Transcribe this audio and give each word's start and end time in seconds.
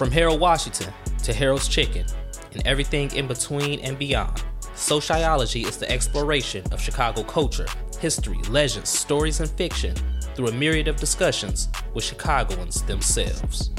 From 0.00 0.10
Harold 0.10 0.40
Washington 0.40 0.90
to 1.24 1.34
Harold's 1.34 1.68
Chicken 1.68 2.06
and 2.54 2.66
everything 2.66 3.14
in 3.14 3.26
between 3.26 3.80
and 3.80 3.98
beyond, 3.98 4.42
Sociology 4.74 5.60
is 5.64 5.76
the 5.76 5.90
exploration 5.90 6.64
of 6.72 6.80
Chicago 6.80 7.22
culture, 7.22 7.66
history, 8.00 8.38
legends, 8.48 8.88
stories, 8.88 9.40
and 9.40 9.50
fiction 9.50 9.94
through 10.34 10.48
a 10.48 10.52
myriad 10.52 10.88
of 10.88 10.96
discussions 10.96 11.68
with 11.92 12.02
Chicagoans 12.02 12.80
themselves. 12.84 13.72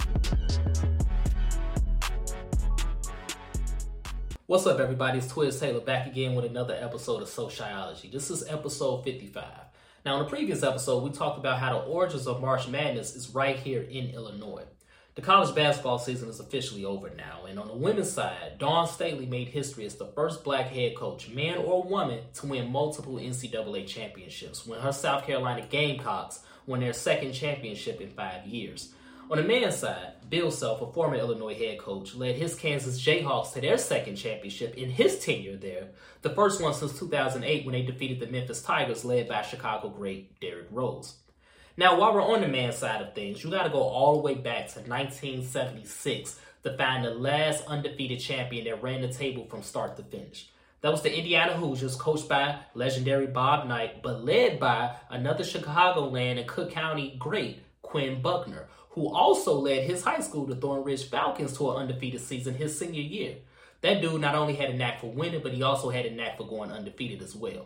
What's 4.46 4.68
up, 4.68 4.80
everybody? 4.80 5.18
It's 5.18 5.34
Twiz 5.34 5.60
Taylor 5.60 5.82
back 5.82 6.06
again 6.06 6.36
with 6.36 6.46
another 6.46 6.78
episode 6.80 7.24
of 7.24 7.30
Sociology. 7.30 8.12
This 8.14 8.30
is 8.30 8.48
episode 8.48 9.04
55. 9.06 9.44
Now, 10.06 10.18
in 10.18 10.24
the 10.26 10.30
previous 10.30 10.62
episode, 10.62 11.02
we 11.02 11.10
talked 11.10 11.40
about 11.40 11.58
how 11.58 11.80
the 11.80 11.86
origins 11.86 12.28
of 12.28 12.42
March 12.42 12.68
Madness 12.68 13.16
is 13.16 13.34
right 13.34 13.58
here 13.58 13.82
in 13.82 14.12
Illinois. 14.12 14.66
The 15.14 15.22
college 15.22 15.54
basketball 15.54 16.00
season 16.00 16.30
is 16.30 16.40
officially 16.40 16.86
over 16.86 17.10
now, 17.10 17.46
and 17.46 17.60
on 17.60 17.68
the 17.68 17.74
women's 17.74 18.10
side, 18.10 18.58
Dawn 18.58 18.88
Staley 18.88 19.26
made 19.26 19.50
history 19.50 19.86
as 19.86 19.96
the 19.96 20.06
first 20.06 20.42
black 20.42 20.68
head 20.68 20.96
coach, 20.96 21.28
man 21.28 21.58
or 21.58 21.84
woman, 21.84 22.22
to 22.36 22.48
win 22.48 22.72
multiple 22.72 23.16
NCAA 23.16 23.86
championships 23.86 24.66
when 24.66 24.80
her 24.80 24.94
South 24.94 25.26
Carolina 25.26 25.68
Gamecocks 25.70 26.40
won 26.66 26.80
their 26.80 26.94
second 26.94 27.34
championship 27.34 28.00
in 28.00 28.10
five 28.10 28.46
years. 28.46 28.94
On 29.30 29.36
the 29.36 29.44
men's 29.44 29.76
side, 29.76 30.14
Bill 30.30 30.50
Self, 30.50 30.82
a 30.82 30.94
former 30.94 31.16
Illinois 31.16 31.56
head 31.56 31.80
coach, 31.80 32.16
led 32.16 32.38
his 32.38 32.56
Kansas 32.56 33.02
Jayhawks 33.02 33.52
to 33.52 33.60
their 33.60 33.78
second 33.78 34.16
championship 34.16 34.78
in 34.78 34.90
his 34.90 35.20
tenure 35.20 35.58
there, 35.58 35.90
the 36.22 36.30
first 36.30 36.62
one 36.62 36.74
since 36.74 36.98
2008 36.98 37.66
when 37.66 37.74
they 37.74 37.82
defeated 37.82 38.22
the 38.22 38.28
Memphis 38.28 38.62
Tigers 38.62 39.04
led 39.04 39.28
by 39.28 39.42
Chicago 39.42 39.90
great 39.90 40.40
Derrick 40.40 40.68
Rose. 40.72 41.16
Now, 41.82 41.98
while 41.98 42.14
we're 42.14 42.22
on 42.22 42.42
the 42.42 42.48
man 42.48 42.74
side 42.74 43.02
of 43.02 43.16
things, 43.16 43.44
you 43.44 43.50
got 43.50 43.64
to 43.64 43.72
go 43.72 43.82
all 43.82 44.14
the 44.14 44.22
way 44.22 44.36
back 44.36 44.68
to 44.68 44.82
1976 44.82 46.40
to 46.62 46.78
find 46.78 47.04
the 47.04 47.10
last 47.10 47.66
undefeated 47.66 48.20
champion 48.20 48.66
that 48.66 48.84
ran 48.84 49.02
the 49.02 49.08
table 49.08 49.48
from 49.48 49.64
start 49.64 49.98
to 49.98 50.04
finish. 50.04 50.52
That 50.82 50.92
was 50.92 51.02
the 51.02 51.12
Indiana 51.12 51.54
Hoosiers, 51.54 51.96
coached 51.96 52.30
by 52.30 52.60
legendary 52.76 53.26
Bob 53.26 53.68
Knight, 53.68 54.04
but 54.04 54.24
led 54.24 54.60
by 54.60 54.96
another 55.10 55.44
Chicagoland 55.44 56.38
and 56.38 56.48
Cook 56.48 56.70
County 56.70 57.16
great, 57.18 57.64
Quinn 57.82 58.22
Buckner, 58.22 58.68
who 58.92 59.12
also 59.12 59.56
led 59.56 59.86
his 59.86 60.04
high 60.04 60.20
school, 60.20 60.46
the 60.46 60.56
Thornridge 60.56 61.10
Falcons, 61.10 61.58
to 61.58 61.72
an 61.72 61.78
undefeated 61.78 62.22
season 62.22 62.54
his 62.54 62.78
senior 62.78 63.02
year. 63.02 63.38
That 63.82 64.04
dude 64.04 64.22
not 64.22 64.36
only 64.36 64.54
had 64.54 64.70
a 64.70 64.78
knack 64.78 65.02
for 65.02 65.12
winning, 65.12 65.42
but 65.42 65.54
he 65.54 65.64
also 65.64 65.90
had 65.90 66.06
a 66.06 66.12
knack 66.12 66.38
for 66.38 66.46
going 66.46 66.72
undefeated 66.72 67.24
as 67.24 67.36
well. 67.36 67.66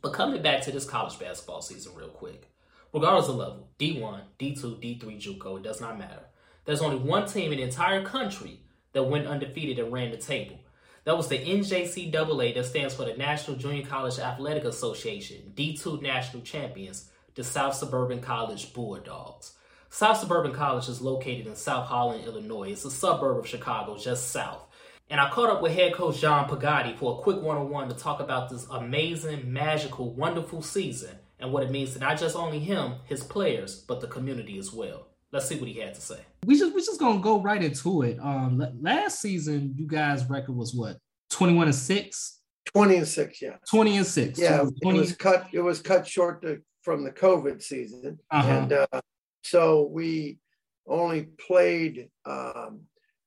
But 0.00 0.14
coming 0.14 0.40
back 0.40 0.62
to 0.62 0.72
this 0.72 0.86
college 0.86 1.18
basketball 1.18 1.60
season, 1.60 1.94
real 1.94 2.08
quick 2.08 2.48
regardless 2.92 3.28
of 3.28 3.36
level, 3.36 3.68
D1, 3.78 4.22
D2, 4.38 4.60
D3, 4.80 5.20
JUCO, 5.20 5.58
it 5.58 5.62
does 5.62 5.80
not 5.80 5.98
matter. 5.98 6.24
There's 6.64 6.82
only 6.82 6.96
one 6.98 7.26
team 7.26 7.52
in 7.52 7.58
the 7.58 7.64
entire 7.64 8.04
country 8.04 8.60
that 8.92 9.04
went 9.04 9.26
undefeated 9.26 9.78
and 9.78 9.92
ran 9.92 10.10
the 10.10 10.16
table. 10.16 10.58
That 11.04 11.16
was 11.16 11.28
the 11.28 11.38
NJCAA, 11.38 12.54
that 12.54 12.66
stands 12.66 12.94
for 12.94 13.04
the 13.04 13.16
National 13.16 13.56
Junior 13.56 13.86
College 13.86 14.18
Athletic 14.18 14.64
Association, 14.64 15.52
D2 15.54 16.02
national 16.02 16.42
champions, 16.42 17.10
the 17.34 17.44
South 17.44 17.74
Suburban 17.74 18.20
College 18.20 18.74
Bulldogs. 18.74 19.54
South 19.90 20.18
Suburban 20.18 20.52
College 20.52 20.88
is 20.88 21.00
located 21.00 21.46
in 21.46 21.56
South 21.56 21.86
Holland, 21.86 22.24
Illinois. 22.26 22.72
It's 22.72 22.84
a 22.84 22.90
suburb 22.90 23.38
of 23.38 23.46
Chicago, 23.46 23.96
just 23.96 24.30
south. 24.30 24.66
And 25.08 25.18
I 25.18 25.30
caught 25.30 25.48
up 25.48 25.62
with 25.62 25.72
head 25.72 25.94
coach 25.94 26.20
John 26.20 26.46
Pigatti 26.46 26.94
for 26.98 27.18
a 27.18 27.22
quick 27.22 27.40
one 27.40 27.56
on 27.56 27.70
one 27.70 27.88
to 27.88 27.94
talk 27.94 28.20
about 28.20 28.50
this 28.50 28.66
amazing, 28.70 29.50
magical, 29.50 30.12
wonderful 30.12 30.60
season 30.60 31.16
and 31.40 31.52
what 31.52 31.62
it 31.62 31.70
means 31.70 31.92
to 31.92 31.98
not 31.98 32.18
just 32.18 32.36
only 32.36 32.58
him, 32.58 32.94
his 33.04 33.22
players, 33.22 33.84
but 33.86 34.00
the 34.00 34.06
community 34.06 34.58
as 34.58 34.72
well. 34.72 35.08
Let's 35.32 35.46
see 35.46 35.56
what 35.56 35.68
he 35.68 35.78
had 35.78 35.94
to 35.94 36.00
say. 36.00 36.20
We 36.46 36.58
just 36.58 36.74
we 36.74 36.80
just 36.80 36.98
gonna 36.98 37.20
go 37.20 37.40
right 37.40 37.62
into 37.62 38.02
it. 38.02 38.18
Um, 38.20 38.64
last 38.80 39.20
season, 39.20 39.74
you 39.76 39.86
guys' 39.86 40.28
record 40.28 40.56
was 40.56 40.74
what 40.74 40.96
twenty 41.30 41.54
one 41.54 41.66
and 41.66 41.74
six. 41.74 42.40
Twenty 42.72 42.96
and 42.96 43.08
six, 43.08 43.42
yeah. 43.42 43.56
Twenty 43.68 43.96
and 43.96 44.06
six. 44.06 44.38
Yeah, 44.38 44.58
so 44.58 44.70
20... 44.82 44.98
it 44.98 45.00
was 45.00 45.16
cut. 45.16 45.46
It 45.52 45.60
was 45.60 45.80
cut 45.80 46.06
short 46.06 46.42
to, 46.42 46.60
from 46.82 47.04
the 47.04 47.10
COVID 47.10 47.62
season, 47.62 48.18
uh-huh. 48.30 48.48
and 48.50 48.72
uh, 48.72 49.00
so 49.44 49.88
we 49.92 50.38
only 50.86 51.28
played 51.46 52.08
um, 52.24 52.80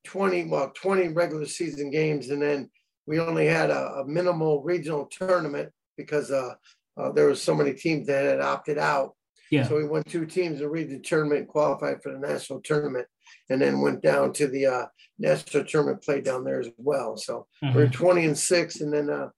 twenty 0.04 0.44
well 0.44 0.72
twenty 0.74 1.08
regular 1.08 1.46
season 1.46 1.90
games, 1.90 2.30
and 2.30 2.42
then 2.42 2.68
we 3.06 3.20
only 3.20 3.46
had 3.46 3.70
a, 3.70 4.00
a 4.00 4.04
minimal 4.06 4.62
regional 4.62 5.06
tournament 5.06 5.70
because 5.96 6.32
uh, 6.32 6.54
uh, 6.96 7.10
there 7.12 7.26
was 7.26 7.42
so 7.42 7.54
many 7.54 7.72
teams 7.72 8.06
that 8.06 8.24
had 8.24 8.40
opted 8.40 8.78
out. 8.78 9.14
Yeah. 9.50 9.68
So 9.68 9.76
we 9.76 9.84
won 9.84 10.02
two 10.04 10.24
teams 10.24 10.60
in 10.60 10.70
the 10.70 10.98
tournament, 11.00 11.48
qualified 11.48 12.02
for 12.02 12.12
the 12.12 12.18
national 12.18 12.60
tournament, 12.60 13.06
and 13.50 13.60
then 13.60 13.82
went 13.82 14.02
down 14.02 14.32
to 14.34 14.46
the 14.46 14.66
uh, 14.66 14.86
national 15.18 15.64
tournament, 15.64 16.02
played 16.02 16.24
down 16.24 16.44
there 16.44 16.60
as 16.60 16.70
well. 16.78 17.16
So 17.16 17.46
mm-hmm. 17.62 17.76
we 17.76 17.82
are 17.82 17.88
20 17.88 18.24
and 18.24 18.38
six, 18.38 18.80
and 18.80 18.92
then 18.92 19.10
uh, 19.10 19.28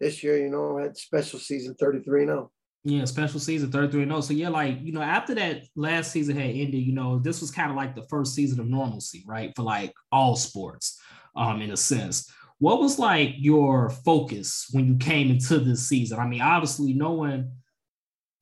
this 0.00 0.22
year, 0.22 0.38
you 0.38 0.50
know, 0.50 0.78
had 0.78 0.96
special 0.96 1.40
season 1.40 1.74
33 1.74 2.22
and 2.22 2.28
0. 2.28 2.50
Yeah, 2.86 3.04
special 3.06 3.40
season 3.40 3.72
33 3.72 4.02
and 4.02 4.12
0. 4.12 4.20
So 4.20 4.34
yeah, 4.34 4.50
like 4.50 4.78
you 4.80 4.92
know, 4.92 5.02
after 5.02 5.34
that 5.34 5.64
last 5.74 6.12
season 6.12 6.36
had 6.36 6.50
ended, 6.50 6.74
you 6.74 6.92
know, 6.92 7.18
this 7.18 7.40
was 7.40 7.50
kind 7.50 7.70
of 7.70 7.76
like 7.76 7.96
the 7.96 8.06
first 8.08 8.34
season 8.34 8.60
of 8.60 8.68
normalcy, 8.68 9.24
right? 9.26 9.52
For 9.56 9.62
like 9.62 9.92
all 10.12 10.36
sports, 10.36 11.00
um, 11.34 11.62
in 11.62 11.72
a 11.72 11.76
sense 11.76 12.30
what 12.58 12.80
was 12.80 12.98
like 12.98 13.34
your 13.38 13.90
focus 13.90 14.68
when 14.70 14.86
you 14.86 14.96
came 14.96 15.30
into 15.30 15.58
this 15.58 15.88
season? 15.88 16.18
I 16.18 16.26
mean, 16.26 16.40
obviously, 16.40 16.94
no 16.94 17.12
one 17.12 17.52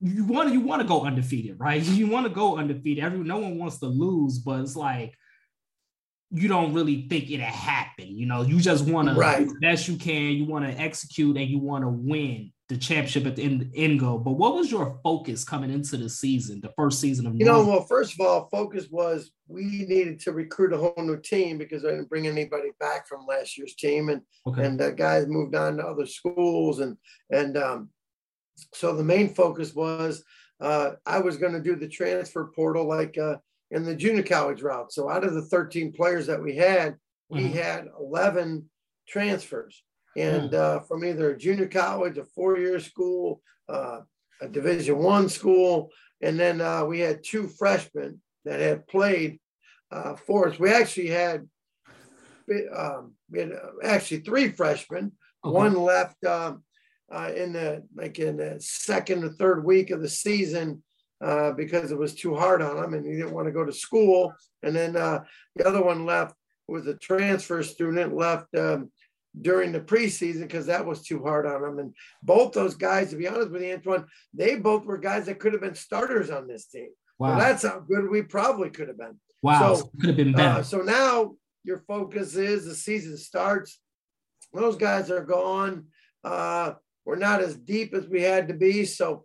you 0.00 0.25
want 0.25 0.49
to 0.49 0.55
you 0.55 0.61
want 0.61 0.83
to 0.83 0.89
go 0.89 1.03
undefeated, 1.03 1.59
right? 1.59 1.83
You 2.03 2.09
want 2.09 2.27
to 2.27 2.33
go 2.33 2.59
undefeated. 2.59 3.05
Every 3.05 3.19
no 3.19 3.39
one 3.39 3.59
wants 3.59 3.78
to 3.78 3.87
lose, 3.87 4.39
but 4.39 4.61
it's 4.61 4.77
like 4.77 5.15
you 6.31 6.49
don't 6.49 6.73
really 6.73 7.06
think 7.09 7.31
it'll 7.31 7.47
happen. 7.47 8.09
You 8.09 8.27
know, 8.27 8.43
you 8.43 8.59
just 8.59 8.84
want 8.84 9.09
to 9.09 9.15
right. 9.15 9.47
best 9.61 9.87
you 9.87 9.97
can. 9.97 10.33
You 10.33 10.47
want 10.47 10.65
to 10.65 10.73
execute 10.73 11.37
and 11.37 11.49
you 11.49 11.59
want 11.59 11.84
to 11.84 11.89
win 11.89 12.53
the 12.72 12.78
championship 12.78 13.27
at 13.27 13.37
the 13.37 13.43
end, 13.43 13.71
end 13.75 14.00
goal. 14.00 14.19
But 14.19 14.33
what 14.33 14.55
was 14.55 14.71
your 14.71 14.99
focus 15.03 15.44
coming 15.44 15.71
into 15.71 15.99
the 15.99 16.09
season, 16.09 16.60
the 16.60 16.72
first 16.75 17.00
season 17.00 17.27
of? 17.27 17.37
You 17.37 17.44
know, 17.44 17.65
well, 17.66 17.83
first 17.83 18.15
of 18.15 18.21
all, 18.21 18.49
focus 18.50 18.88
was 18.91 19.31
we 19.47 19.65
needed 19.65 20.19
to 20.21 20.33
recruit 20.33 20.72
a 20.72 20.78
whole 20.78 20.94
new 20.97 21.21
team 21.21 21.59
because 21.59 21.84
I 21.84 21.91
didn't 21.91 22.09
bring 22.09 22.27
anybody 22.27 22.71
back 22.81 23.06
from 23.06 23.27
last 23.27 23.59
year's 23.59 23.75
team, 23.75 24.09
and 24.09 24.22
okay. 24.47 24.65
and 24.65 24.81
uh, 24.81 24.91
guys 24.93 25.27
moved 25.27 25.55
on 25.55 25.77
to 25.77 25.84
other 25.84 26.06
schools, 26.06 26.81
and 26.81 26.97
and 27.31 27.59
um, 27.59 27.91
so 28.72 28.97
the 28.97 29.05
main 29.05 29.34
focus 29.34 29.75
was 29.75 30.25
uh, 30.61 30.93
I 31.05 31.19
was 31.19 31.37
going 31.37 31.53
to 31.53 31.61
do 31.61 31.77
the 31.77 31.88
transfer 31.88 32.50
portal 32.56 32.88
like 32.88 33.19
uh, 33.19 33.37
in 33.71 33.84
the 33.84 33.94
junior 33.94 34.22
college 34.22 34.62
route. 34.62 34.93
So 34.93 35.11
out 35.11 35.25
of 35.25 35.34
the 35.34 35.43
13 35.43 35.93
players 35.93 36.27
that 36.27 36.43
we 36.43 36.56
had, 36.56 36.97
we 37.28 37.43
mm-hmm. 37.43 37.59
had 37.59 37.88
11 38.00 38.69
transfers 39.06 39.82
and 40.17 40.50
hmm. 40.50 40.56
uh, 40.56 40.81
from 40.81 41.05
either 41.05 41.31
a 41.31 41.39
junior 41.39 41.67
college, 41.67 42.19
a 42.19 42.25
four-year 42.25 42.81
school, 42.81 43.41
uh, 43.69 44.00
a 44.41 44.49
Division 44.49 44.99
One 44.99 45.28
school, 45.28 45.91
and 46.21 46.39
then 46.39 46.61
uh, 46.61 46.84
we 46.84 47.00
had 47.00 47.25
two 47.25 47.49
freshmen 47.49 48.21
that 48.45 48.61
had 48.61 48.87
played 48.87 49.39
uh, 49.91 50.17
for 50.17 50.49
us. 50.49 50.59
We 50.59 50.71
actually 50.71 51.09
had, 51.09 51.49
um, 52.77 53.15
we 53.31 53.41
had 53.41 53.53
uh, 53.53 53.84
actually 53.84 54.21
three 54.21 54.49
freshmen. 54.49 55.12
Okay. 55.45 55.53
One 55.53 55.75
left 55.75 56.25
um, 56.25 56.62
uh, 57.12 57.31
in 57.34 57.53
the 57.53 57.84
like 57.97 58.19
in 58.19 58.37
the 58.37 58.56
second 58.61 59.25
or 59.25 59.31
third 59.31 59.65
week 59.65 59.91
of 59.91 60.00
the 60.03 60.09
season. 60.09 60.83
because 61.56 61.93
it 61.93 61.99
was 61.99 62.15
too 62.15 62.34
hard 62.34 62.62
on 62.62 62.83
him 62.83 62.94
and 62.94 63.06
he 63.06 63.12
didn't 63.12 63.34
want 63.34 63.47
to 63.47 63.53
go 63.53 63.65
to 63.65 63.73
school. 63.73 64.33
And 64.62 64.75
then 64.75 64.93
the 64.93 65.67
other 65.67 65.83
one 65.83 66.05
left 66.05 66.34
was 66.69 66.87
a 66.87 66.94
transfer 66.94 67.62
student, 67.62 68.15
left 68.15 68.55
um, 68.56 68.91
during 69.41 69.72
the 69.72 69.81
preseason 69.81 70.43
because 70.43 70.66
that 70.66 70.84
was 70.84 71.03
too 71.03 71.22
hard 71.22 71.47
on 71.47 71.62
them. 71.62 71.78
And 71.78 71.94
both 72.22 72.53
those 72.53 72.75
guys, 72.75 73.10
to 73.10 73.16
be 73.16 73.28
honest 73.28 73.50
with 73.50 73.62
you, 73.62 73.72
Antoine, 73.72 74.06
they 74.34 74.56
both 74.56 74.84
were 74.84 74.98
guys 74.98 75.26
that 75.26 75.38
could 75.38 75.53
have 75.53 75.62
been 75.62 75.75
starters 75.75 76.31
on 76.31 76.46
this 76.46 76.67
team. 76.67 76.88
Wow. 77.19 77.38
So 77.38 77.44
that's 77.44 77.62
how 77.62 77.81
good 77.81 78.11
we 78.11 78.23
probably 78.23 78.70
could 78.70 78.88
have 78.88 78.99
been. 78.99 79.19
Wow. 79.43 79.75
So, 79.75 79.90
could 80.00 80.08
have 80.08 80.17
been 80.17 80.32
better. 80.32 80.61
Uh, 80.61 80.62
so 80.62 80.79
now 80.79 81.32
your 81.64 81.79
focus 81.87 82.37
is 82.37 82.67
the 82.67 82.75
season 82.75 83.17
starts. 83.17 83.81
Those 84.52 84.76
guys 84.76 85.11
are 85.11 85.25
gone. 85.25 85.87
Uh, 86.23 86.75
we're 87.05 87.17
not 87.17 87.40
as 87.40 87.56
deep 87.56 87.94
as 87.94 88.06
we 88.06 88.23
had 88.23 88.49
to 88.49 88.55
be. 88.55 88.84
So 88.84 89.25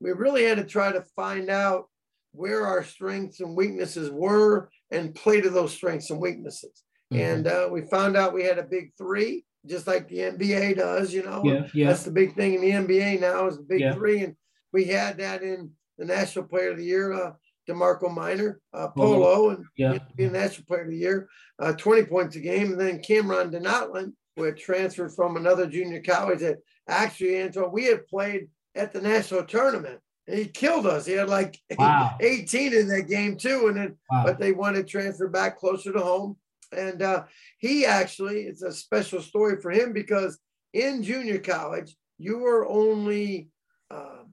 we 0.00 0.12
really 0.12 0.44
had 0.44 0.58
to 0.58 0.64
try 0.64 0.92
to 0.92 1.02
find 1.16 1.50
out 1.50 1.88
where 2.32 2.66
our 2.66 2.84
strengths 2.84 3.40
and 3.40 3.56
weaknesses 3.56 4.10
were 4.10 4.70
and 4.90 5.14
play 5.14 5.40
to 5.40 5.50
those 5.50 5.72
strengths 5.72 6.10
and 6.10 6.20
weaknesses. 6.20 6.84
Mm-hmm. 7.12 7.22
And 7.22 7.46
uh, 7.46 7.68
we 7.70 7.82
found 7.82 8.16
out 8.16 8.34
we 8.34 8.44
had 8.44 8.58
a 8.58 8.62
big 8.62 8.92
three, 8.98 9.44
just 9.66 9.86
like 9.86 10.08
the 10.08 10.18
NBA 10.18 10.76
does, 10.76 11.12
you 11.12 11.22
know. 11.22 11.42
Yeah, 11.44 11.66
yeah. 11.72 11.86
That's 11.88 12.04
the 12.04 12.10
big 12.10 12.34
thing 12.34 12.54
in 12.54 12.60
the 12.60 12.70
NBA 12.70 13.20
now 13.20 13.46
is 13.46 13.56
the 13.56 13.62
big 13.62 13.80
yeah. 13.80 13.94
three. 13.94 14.24
And 14.24 14.36
we 14.72 14.84
had 14.84 15.18
that 15.18 15.42
in 15.42 15.70
the 15.96 16.04
National 16.04 16.44
Player 16.44 16.70
of 16.72 16.78
the 16.78 16.84
Year, 16.84 17.12
uh, 17.12 17.32
DeMarco 17.68 18.12
Minor, 18.12 18.60
uh, 18.72 18.88
Polo, 18.88 19.50
and 19.50 19.64
yeah. 19.76 19.98
be 20.16 20.28
National 20.28 20.66
Player 20.66 20.82
of 20.82 20.90
the 20.90 20.96
Year, 20.96 21.28
uh, 21.58 21.72
20 21.72 22.04
points 22.04 22.36
a 22.36 22.40
game. 22.40 22.72
And 22.72 22.80
then 22.80 23.02
Cameron 23.02 23.50
Denotland, 23.50 24.12
who 24.36 24.44
had 24.44 24.56
transferred 24.56 25.14
from 25.14 25.36
another 25.36 25.66
junior 25.66 26.02
college 26.02 26.40
that 26.40 26.58
actually, 26.88 27.42
Antoine, 27.42 27.72
we 27.72 27.84
had 27.84 28.06
played 28.06 28.48
at 28.74 28.92
the 28.92 29.00
national 29.00 29.44
tournament 29.44 30.00
And 30.26 30.38
he 30.38 30.46
killed 30.46 30.86
us. 30.86 31.06
He 31.06 31.12
had 31.12 31.28
like 31.28 31.58
wow. 31.76 32.16
18 32.20 32.72
in 32.72 32.88
that 32.88 33.08
game 33.08 33.36
too, 33.36 33.66
and 33.68 33.76
then 33.76 33.96
wow. 34.10 34.24
but 34.24 34.38
they 34.38 34.52
wanted 34.52 34.86
to 34.86 34.90
transfer 34.90 35.28
back 35.28 35.58
closer 35.58 35.92
to 35.92 36.00
home. 36.00 36.36
And 36.72 37.02
uh, 37.02 37.24
he 37.58 37.86
actually, 37.86 38.42
it's 38.42 38.62
a 38.62 38.72
special 38.72 39.22
story 39.22 39.60
for 39.60 39.70
him 39.70 39.92
because 39.92 40.38
in 40.72 41.02
junior 41.02 41.38
college, 41.38 41.96
you 42.18 42.38
were 42.38 42.66
only 42.66 43.48
uh, 43.90 44.24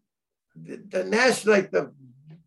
the, 0.56 0.82
the 0.90 1.04
national, 1.04 1.56
like 1.56 1.72
the 1.72 1.94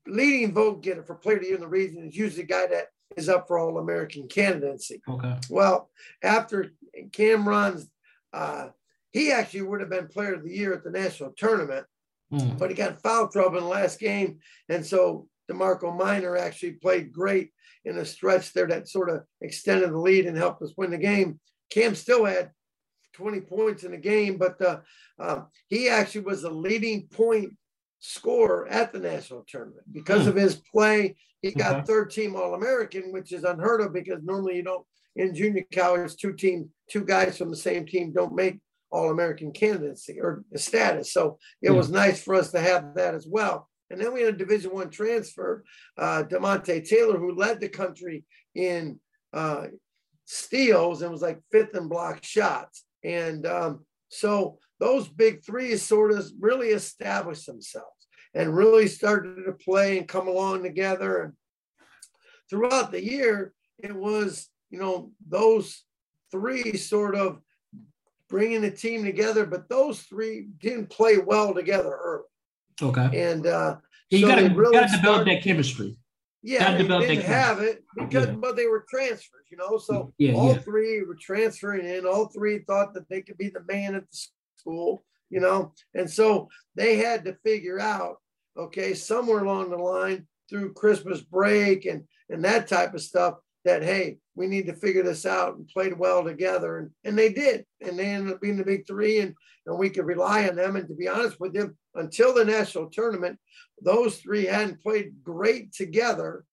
leading 0.07 0.53
vote 0.53 0.83
getter 0.83 1.03
for 1.03 1.15
player 1.15 1.37
of 1.37 1.43
the 1.43 1.49
year 1.49 1.57
in 1.57 1.61
the 1.61 1.69
region 1.69 2.09
is 2.09 2.17
usually 2.17 2.43
the 2.43 2.49
guy 2.49 2.67
that 2.67 2.87
is 3.17 3.29
up 3.29 3.47
for 3.47 3.59
all 3.59 3.79
American 3.79 4.29
candidacy. 4.29 5.01
Okay. 5.09 5.37
Well, 5.49 5.91
after 6.23 6.73
Cameron's, 7.13 7.91
uh, 8.33 8.69
he 9.11 9.33
actually 9.33 9.63
would 9.63 9.81
have 9.81 9.91
been 9.91 10.09
player 10.09 10.35
of 10.35 10.45
the 10.45 10.55
year 10.55 10.75
at 10.75 10.85
the 10.85 10.91
national 10.91 11.33
tournament, 11.37 11.87
mm. 12.33 12.59
but 12.59 12.71
he 12.71 12.77
got 12.77 13.01
foul 13.01 13.29
trouble 13.29 13.59
in 13.59 13.65
the 13.65 13.71
last 13.71 13.99
game. 13.99 14.39
And 14.69 14.85
so 14.85 15.29
DeMarco 15.51 15.97
Minor 15.97 16.37
actually 16.37 16.73
played 16.73 17.13
great 17.13 17.51
in 17.85 17.99
a 17.99 18.05
stretch 18.05 18.53
there 18.53 18.67
that 18.67 18.89
sort 18.89 19.11
of 19.11 19.23
extended 19.41 19.91
the 19.91 19.99
lead 19.99 20.27
and 20.27 20.37
helped 20.37 20.63
us 20.63 20.75
win 20.77 20.91
the 20.91 20.99
game. 20.99 21.41
Cam 21.71 21.95
still 21.95 22.25
had 22.25 22.51
20 23.15 23.41
points 23.43 23.85
in 23.85 23.93
the 23.93 23.99
game, 23.99 24.39
but 24.39 24.61
uh, 24.63 24.79
uh, 25.19 25.43
he 25.69 25.89
actually 25.89 26.23
was 26.23 26.43
the 26.43 26.51
leading 26.51 27.09
point 27.09 27.53
scorer 28.01 28.69
at 28.69 28.93
the 28.93 28.99
national 28.99 29.45
tournament 29.49 29.85
because 29.93 30.25
mm. 30.25 30.29
of 30.29 30.37
his 30.37 30.57
play. 30.57 31.17
He 31.43 31.53
got 31.53 31.77
okay. 31.77 31.85
third 31.87 32.11
team 32.11 32.37
All 32.37 32.55
American, 32.55 33.13
which 33.13 33.33
is 33.33 33.45
unheard 33.45 33.81
of 33.81 33.93
because 33.93 34.23
normally 34.23 34.57
you 34.57 34.63
don't 34.63 34.85
in 35.17 35.35
junior 35.35 35.65
college 35.75 36.17
two 36.17 36.33
team 36.33 36.71
two 36.91 37.05
guys 37.05 37.37
from 37.37 37.51
the 37.51 37.57
same 37.57 37.87
team 37.87 38.13
don't 38.13 38.35
make 38.35 38.59
All 38.91 39.11
American 39.11 39.53
candidacy 39.53 40.21
or 40.21 40.45
status. 40.57 41.13
So 41.13 41.39
it 41.63 41.71
mm. 41.71 41.77
was 41.77 41.91
nice 41.91 42.23
for 42.23 42.35
us 42.35 42.51
to 42.53 42.61
have 42.61 42.95
that 42.95 43.15
as 43.15 43.27
well. 43.29 43.69
And 43.91 44.01
then 44.01 44.13
we 44.13 44.21
had 44.23 44.35
a 44.35 44.39
Division 44.39 44.73
One 44.73 44.91
transfer, 44.91 45.65
uh, 45.97 46.25
Demonte 46.29 46.87
Taylor, 46.87 47.19
who 47.19 47.35
led 47.35 47.61
the 47.61 47.69
country 47.69 48.25
in 48.55 49.01
uh, 49.33 49.69
steals 50.25 51.03
and 51.03 51.11
was 51.11 51.23
like 51.23 51.41
fifth 51.51 51.75
in 51.75 51.89
block 51.89 52.23
shots. 52.23 52.85
And 53.03 53.47
um, 53.47 53.85
so 54.09 54.59
those 54.79 55.09
big 55.09 55.45
three 55.45 55.77
sort 55.77 56.13
of 56.13 56.27
really 56.39 56.69
established 56.69 57.47
themselves 57.47 57.87
and 58.35 58.55
really 58.55 58.87
started 58.87 59.45
to 59.47 59.53
play 59.53 59.99
and 59.99 60.07
come 60.07 60.29
along 60.29 60.63
together. 60.63 61.23
And 61.23 61.33
throughout 62.51 62.93
the 62.93 63.03
year, 63.03 63.53
it 63.79 63.95
was, 63.95 64.49
you 64.71 64.79
know, 64.79 65.13
those 65.27 65.83
three 66.31 66.77
sort 66.77 67.15
of 67.15 67.41
bringing 68.29 68.61
the 68.61 68.71
team 68.71 69.05
together, 69.05 69.47
but 69.47 69.69
those 69.69 70.01
three 70.03 70.49
didn't 70.61 70.91
play 70.91 71.17
well 71.17 71.55
together 71.55 71.91
early. 71.91 72.25
Okay. 72.81 73.31
And 73.31 73.47
uh, 73.47 73.77
yeah, 74.11 74.19
you 74.19 74.27
so 74.27 74.35
gotta, 74.35 74.55
really 74.55 74.73
gotta 74.73 74.97
develop 74.97 75.27
that 75.27 75.43
chemistry. 75.43 75.97
Yeah, 76.43 76.77
they 76.77 76.87
didn't 76.87 77.25
have 77.25 77.61
it 77.61 77.83
because 77.97 78.27
yeah. 78.27 78.33
but 78.33 78.57
they 78.57 78.67
were 78.67 78.87
transfers, 78.89 79.47
you 79.51 79.57
know. 79.57 79.77
So 79.79 80.13
yeah, 80.19 80.35
all 80.35 80.53
yeah. 80.53 80.59
three 80.59 81.03
were 81.03 81.17
transferring 81.21 81.85
in. 81.85 82.07
All 82.07 82.27
three 82.29 82.61
thought 82.61 82.95
that 82.95 83.09
they 83.09 83.23
could 83.23 83.37
be 83.39 83.49
the 83.49 83.65
man 83.69 83.97
at 83.97 84.09
the 84.09 84.19
school, 84.57 85.05
you 85.31 85.41
know, 85.41 85.73
and 85.95 86.09
so 86.09 86.49
they 86.77 86.97
had 86.97 87.25
to 87.25 87.37
figure 87.45 87.81
out, 87.81 88.17
okay, 88.57 88.95
somewhere 88.95 89.43
along 89.45 89.71
the 89.71 89.77
line 89.77 90.27
through 90.49 90.75
Christmas 90.75 91.21
break 91.21 91.87
and 91.87 92.05
and 92.31 92.45
that 92.45 92.69
type 92.69 92.95
of 92.95 93.03
stuff 93.03 93.35
that 93.69 93.83
hey, 93.83 94.17
we 94.35 94.47
need 94.47 94.67
to 94.67 94.73
figure 94.73 95.03
this 95.03 95.27
out 95.27 95.57
and 95.57 95.69
played 95.69 95.97
well 95.99 96.25
together, 96.25 96.79
and 96.79 96.91
and 97.05 97.19
they 97.19 97.33
did, 97.33 97.67
and 97.81 97.99
they 97.99 98.07
ended 98.07 98.35
up 98.35 98.41
being 98.41 98.57
the 98.57 98.65
big 98.65 98.87
three, 98.87 99.21
and 99.21 99.35
and 99.67 99.79
we 99.79 99.91
could 99.91 100.07
rely 100.07 100.49
on 100.49 100.57
them. 100.57 100.77
And 100.77 100.89
to 100.89 100.95
be 100.95 101.09
honest 101.09 101.39
with 101.39 101.53
them, 101.53 101.77
until 101.95 102.35
the 102.35 102.45
national 102.45 102.89
tournament, 102.91 103.39
those 103.83 104.19
three 104.19 104.47
hadn't 104.47 104.83
played 104.83 105.13
great 105.23 105.73
together 105.73 106.45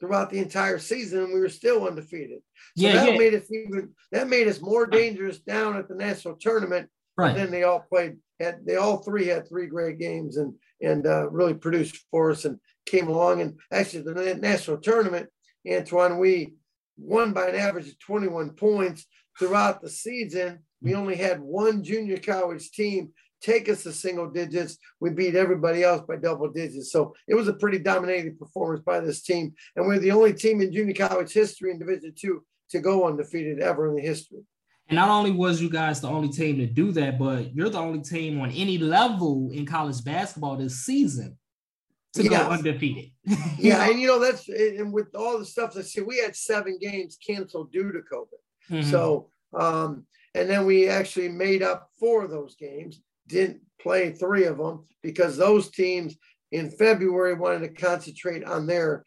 throughout 0.00 0.30
the 0.30 0.40
entire 0.40 0.78
season, 0.78 1.20
and 1.20 1.32
we 1.32 1.40
were 1.40 1.48
still 1.48 1.86
undefeated. 1.86 2.40
So 2.76 2.86
yeah, 2.86 2.92
that 2.94 3.12
yeah. 3.12 3.18
made 3.18 3.34
us 3.34 3.50
even 3.52 3.90
that 4.10 4.28
made 4.28 4.48
us 4.48 4.60
more 4.60 4.86
dangerous 4.86 5.38
down 5.38 5.76
at 5.76 5.88
the 5.88 5.94
national 5.94 6.36
tournament. 6.36 6.88
Right. 7.16 7.36
then 7.36 7.50
they 7.50 7.62
all 7.62 7.80
played 7.80 8.16
had 8.40 8.66
they 8.66 8.76
all 8.76 8.98
three 8.98 9.26
had 9.26 9.48
three 9.48 9.66
great 9.66 9.98
games 9.98 10.38
and 10.38 10.54
and 10.80 11.06
uh, 11.06 11.30
really 11.30 11.54
produced 11.54 11.98
for 12.10 12.32
us 12.32 12.44
and 12.44 12.58
came 12.86 13.08
along. 13.08 13.40
And 13.40 13.58
actually, 13.70 14.02
the 14.02 14.34
national 14.34 14.78
tournament, 14.78 15.28
Antoine, 15.68 16.18
we 16.18 16.54
won 16.96 17.32
by 17.32 17.48
an 17.48 17.54
average 17.56 17.88
of 17.88 17.98
21 18.00 18.50
points 18.50 19.06
throughout 19.38 19.80
the 19.80 19.88
season. 19.88 20.60
We 20.80 20.90
mm-hmm. 20.90 21.00
only 21.00 21.16
had 21.16 21.40
one 21.40 21.82
junior 21.82 22.18
college 22.18 22.70
team 22.70 23.12
take 23.40 23.68
us 23.68 23.82
to 23.82 23.92
single 23.92 24.30
digits. 24.30 24.78
We 25.00 25.10
beat 25.10 25.34
everybody 25.34 25.82
else 25.82 26.02
by 26.06 26.16
double 26.16 26.48
digits. 26.50 26.92
So 26.92 27.14
it 27.26 27.34
was 27.34 27.48
a 27.48 27.54
pretty 27.54 27.78
dominating 27.78 28.36
performance 28.36 28.82
by 28.84 29.00
this 29.00 29.22
team. 29.22 29.52
And 29.76 29.86
we're 29.86 29.98
the 29.98 30.12
only 30.12 30.32
team 30.32 30.60
in 30.60 30.72
junior 30.72 30.94
college 30.94 31.32
history 31.32 31.72
in 31.72 31.78
Division 31.78 32.14
two 32.16 32.44
to 32.70 32.80
go 32.80 33.06
undefeated 33.06 33.60
ever 33.60 33.88
in 33.88 33.96
the 33.96 34.02
history. 34.02 34.40
And 34.88 34.96
not 34.96 35.08
only 35.08 35.30
was 35.30 35.60
you 35.60 35.70
guys 35.70 36.00
the 36.00 36.08
only 36.08 36.28
team 36.28 36.58
to 36.58 36.66
do 36.66 36.92
that, 36.92 37.18
but 37.18 37.54
you're 37.54 37.70
the 37.70 37.78
only 37.78 38.00
team 38.00 38.40
on 38.40 38.50
any 38.50 38.78
level 38.78 39.50
in 39.52 39.66
college 39.66 40.02
basketball 40.04 40.56
this 40.56 40.84
season 40.84 41.36
to 42.14 42.22
yes. 42.24 42.42
go 42.42 42.50
undefeated. 42.50 43.10
yeah, 43.58 43.88
and 43.88 44.00
you 44.00 44.06
know 44.06 44.18
that's 44.18 44.48
and 44.48 44.92
with 44.92 45.14
all 45.14 45.38
the 45.38 45.44
stuff 45.44 45.72
that 45.74 45.86
see, 45.86 46.00
we 46.00 46.18
had 46.18 46.36
seven 46.36 46.78
games 46.80 47.18
canceled 47.24 47.72
due 47.72 47.92
to 47.92 48.00
COVID. 48.00 48.70
Mm-hmm. 48.70 48.90
So 48.90 49.28
um, 49.54 50.06
and 50.34 50.48
then 50.48 50.66
we 50.66 50.88
actually 50.88 51.28
made 51.28 51.62
up 51.62 51.88
four 51.98 52.24
of 52.24 52.30
those 52.30 52.56
games 52.56 53.00
didn't 53.28 53.60
play 53.80 54.12
three 54.12 54.44
of 54.44 54.58
them 54.58 54.84
because 55.02 55.36
those 55.36 55.70
teams 55.70 56.16
in 56.50 56.70
February 56.70 57.34
wanted 57.34 57.60
to 57.60 57.80
concentrate 57.82 58.44
on 58.44 58.66
their 58.66 59.04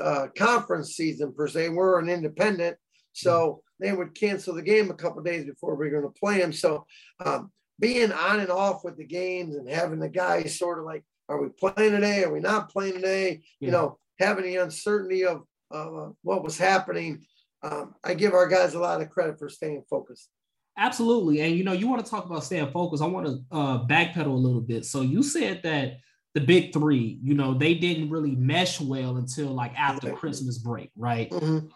uh, 0.00 0.26
conference 0.36 0.96
season 0.96 1.32
per 1.32 1.46
se. 1.46 1.68
We're 1.68 2.00
an 2.00 2.08
independent, 2.08 2.76
so 3.12 3.62
they 3.80 3.92
would 3.92 4.14
cancel 4.14 4.54
the 4.54 4.62
game 4.62 4.90
a 4.90 4.94
couple 4.94 5.22
days 5.22 5.44
before 5.44 5.76
we 5.76 5.88
are 5.88 6.00
going 6.00 6.12
to 6.12 6.20
play 6.20 6.40
them. 6.40 6.52
So 6.52 6.86
um, 7.24 7.52
being 7.78 8.12
on 8.12 8.40
and 8.40 8.50
off 8.50 8.84
with 8.84 8.96
the 8.96 9.06
games 9.06 9.54
and 9.54 9.68
having 9.68 10.00
the 10.00 10.08
guys 10.08 10.58
sort 10.58 10.78
of 10.78 10.84
like, 10.84 11.04
are 11.28 11.40
we 11.40 11.48
playing 11.48 11.92
today? 11.92 12.24
Are 12.24 12.32
we 12.32 12.40
not 12.40 12.70
playing 12.70 12.94
today? 12.94 13.42
Yeah. 13.60 13.66
You 13.66 13.70
know, 13.72 13.98
having 14.18 14.44
the 14.44 14.56
uncertainty 14.56 15.24
of 15.24 15.44
uh, 15.70 16.08
what 16.22 16.42
was 16.42 16.58
happening. 16.58 17.24
Um, 17.62 17.94
I 18.04 18.14
give 18.14 18.34
our 18.34 18.48
guys 18.48 18.74
a 18.74 18.78
lot 18.78 19.00
of 19.00 19.10
credit 19.10 19.38
for 19.38 19.48
staying 19.48 19.84
focused. 19.90 20.28
Absolutely. 20.76 21.40
And 21.40 21.56
you 21.56 21.64
know, 21.64 21.72
you 21.72 21.88
want 21.88 22.04
to 22.04 22.10
talk 22.10 22.24
about 22.24 22.44
staying 22.44 22.70
focused. 22.70 23.02
I 23.02 23.06
want 23.06 23.26
to 23.26 23.42
uh, 23.50 23.84
backpedal 23.86 24.26
a 24.26 24.30
little 24.30 24.60
bit. 24.60 24.84
So 24.84 25.00
you 25.00 25.22
said 25.22 25.60
that 25.64 25.98
the 26.34 26.40
big 26.40 26.72
three, 26.72 27.18
you 27.22 27.34
know, 27.34 27.54
they 27.54 27.74
didn't 27.74 28.10
really 28.10 28.36
mesh 28.36 28.80
well 28.80 29.16
until 29.16 29.48
like 29.48 29.76
after 29.76 30.12
Christmas 30.12 30.58
break, 30.58 30.90
right? 30.96 31.30
Mm-hmm. 31.30 31.66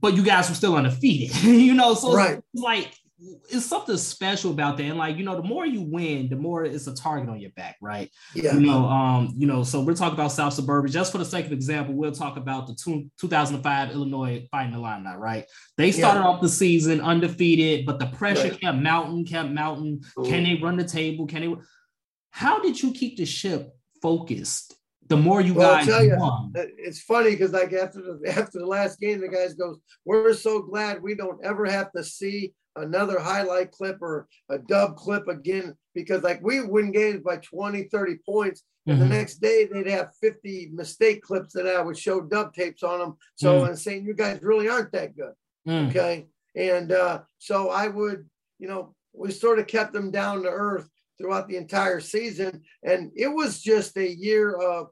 But 0.00 0.14
you 0.16 0.22
guys 0.22 0.50
were 0.50 0.54
still 0.54 0.76
undefeated, 0.76 1.34
you 1.42 1.72
know. 1.72 1.94
So 1.94 2.14
right. 2.14 2.38
it's 2.52 2.62
like 2.62 2.92
it's 3.18 3.66
something 3.66 3.96
special 3.96 4.50
about 4.50 4.76
that. 4.76 4.84
And 4.84 4.98
like, 4.98 5.16
you 5.16 5.24
know, 5.24 5.36
the 5.36 5.42
more 5.42 5.64
you 5.64 5.82
win, 5.82 6.28
the 6.28 6.36
more 6.36 6.64
it's 6.64 6.86
a 6.86 6.94
target 6.94 7.28
on 7.28 7.38
your 7.38 7.50
back, 7.52 7.76
right? 7.80 8.10
Yeah. 8.34 8.54
You 8.54 8.60
know, 8.60 8.86
um, 8.86 9.34
you 9.36 9.46
know, 9.46 9.62
so 9.62 9.82
we're 9.82 9.94
talking 9.94 10.14
about 10.14 10.32
South 10.32 10.52
Suburban. 10.52 10.90
Just 10.90 11.12
for 11.12 11.18
the 11.18 11.24
sake 11.24 11.46
of 11.46 11.52
example, 11.52 11.94
we'll 11.94 12.12
talk 12.12 12.36
about 12.36 12.66
the 12.66 12.74
two, 12.74 13.08
2005 13.20 13.92
Illinois 13.92 14.46
Fighting 14.50 14.74
Illini, 14.74 15.16
right? 15.16 15.46
They 15.76 15.92
started 15.92 16.20
yeah. 16.20 16.26
off 16.26 16.42
the 16.42 16.48
season 16.48 17.00
undefeated, 17.00 17.86
but 17.86 17.98
the 17.98 18.06
pressure 18.06 18.48
right. 18.48 18.60
kept 18.60 18.78
mounting, 18.78 19.24
kept 19.24 19.50
mounting. 19.50 20.04
Ooh. 20.18 20.24
Can 20.24 20.44
they 20.44 20.60
run 20.60 20.76
the 20.76 20.84
table? 20.84 21.26
Can 21.26 21.42
they? 21.42 21.56
How 22.30 22.60
did 22.60 22.82
you 22.82 22.92
keep 22.92 23.16
the 23.16 23.26
ship 23.26 23.70
focused 24.02 24.74
the 25.06 25.16
more 25.16 25.40
you 25.40 25.54
well, 25.54 25.84
guys 25.84 25.86
you, 25.86 26.16
won. 26.16 26.50
It's 26.54 27.02
funny 27.02 27.30
because 27.30 27.52
like 27.52 27.72
after 27.74 28.00
the 28.00 28.20
after 28.36 28.58
the 28.58 28.66
last 28.66 28.98
game, 28.98 29.20
the 29.20 29.28
guys 29.28 29.54
goes, 29.54 29.78
"We're 30.04 30.32
so 30.32 30.62
glad 30.62 31.02
we 31.02 31.14
don't 31.14 31.44
ever 31.44 31.66
have 31.66 31.92
to 31.92 32.02
see 32.02 32.54
another 32.76 33.18
highlight 33.18 33.70
clip 33.70 34.00
or 34.00 34.26
a 34.50 34.58
dub 34.58 34.96
clip 34.96 35.28
again 35.28 35.76
because 35.94 36.22
like 36.22 36.40
we 36.42 36.60
win 36.60 36.90
games 36.90 37.22
by 37.22 37.36
20 37.36 37.84
30 37.84 38.16
points 38.26 38.62
and 38.86 38.98
mm-hmm. 38.98 39.08
the 39.08 39.14
next 39.14 39.36
day 39.36 39.66
they'd 39.66 39.86
have 39.86 40.14
50 40.20 40.70
mistake 40.72 41.22
clips 41.22 41.52
that 41.52 41.66
i 41.66 41.80
would 41.80 41.96
show 41.96 42.20
dub 42.20 42.52
tapes 42.52 42.82
on 42.82 42.98
them 42.98 43.16
so 43.36 43.60
mm. 43.60 43.68
and 43.68 43.78
saying 43.78 44.04
you 44.04 44.14
guys 44.14 44.42
really 44.42 44.68
aren't 44.68 44.92
that 44.92 45.16
good 45.16 45.32
mm. 45.66 45.88
okay 45.88 46.26
and 46.56 46.92
uh, 46.92 47.20
so 47.38 47.70
i 47.70 47.86
would 47.86 48.28
you 48.58 48.68
know 48.68 48.94
we 49.12 49.30
sort 49.30 49.58
of 49.58 49.66
kept 49.66 49.92
them 49.92 50.10
down 50.10 50.42
to 50.42 50.48
earth 50.48 50.88
throughout 51.16 51.48
the 51.48 51.56
entire 51.56 52.00
season 52.00 52.62
and 52.82 53.12
it 53.14 53.28
was 53.28 53.62
just 53.62 53.96
a 53.96 54.14
year 54.14 54.54
of 54.54 54.88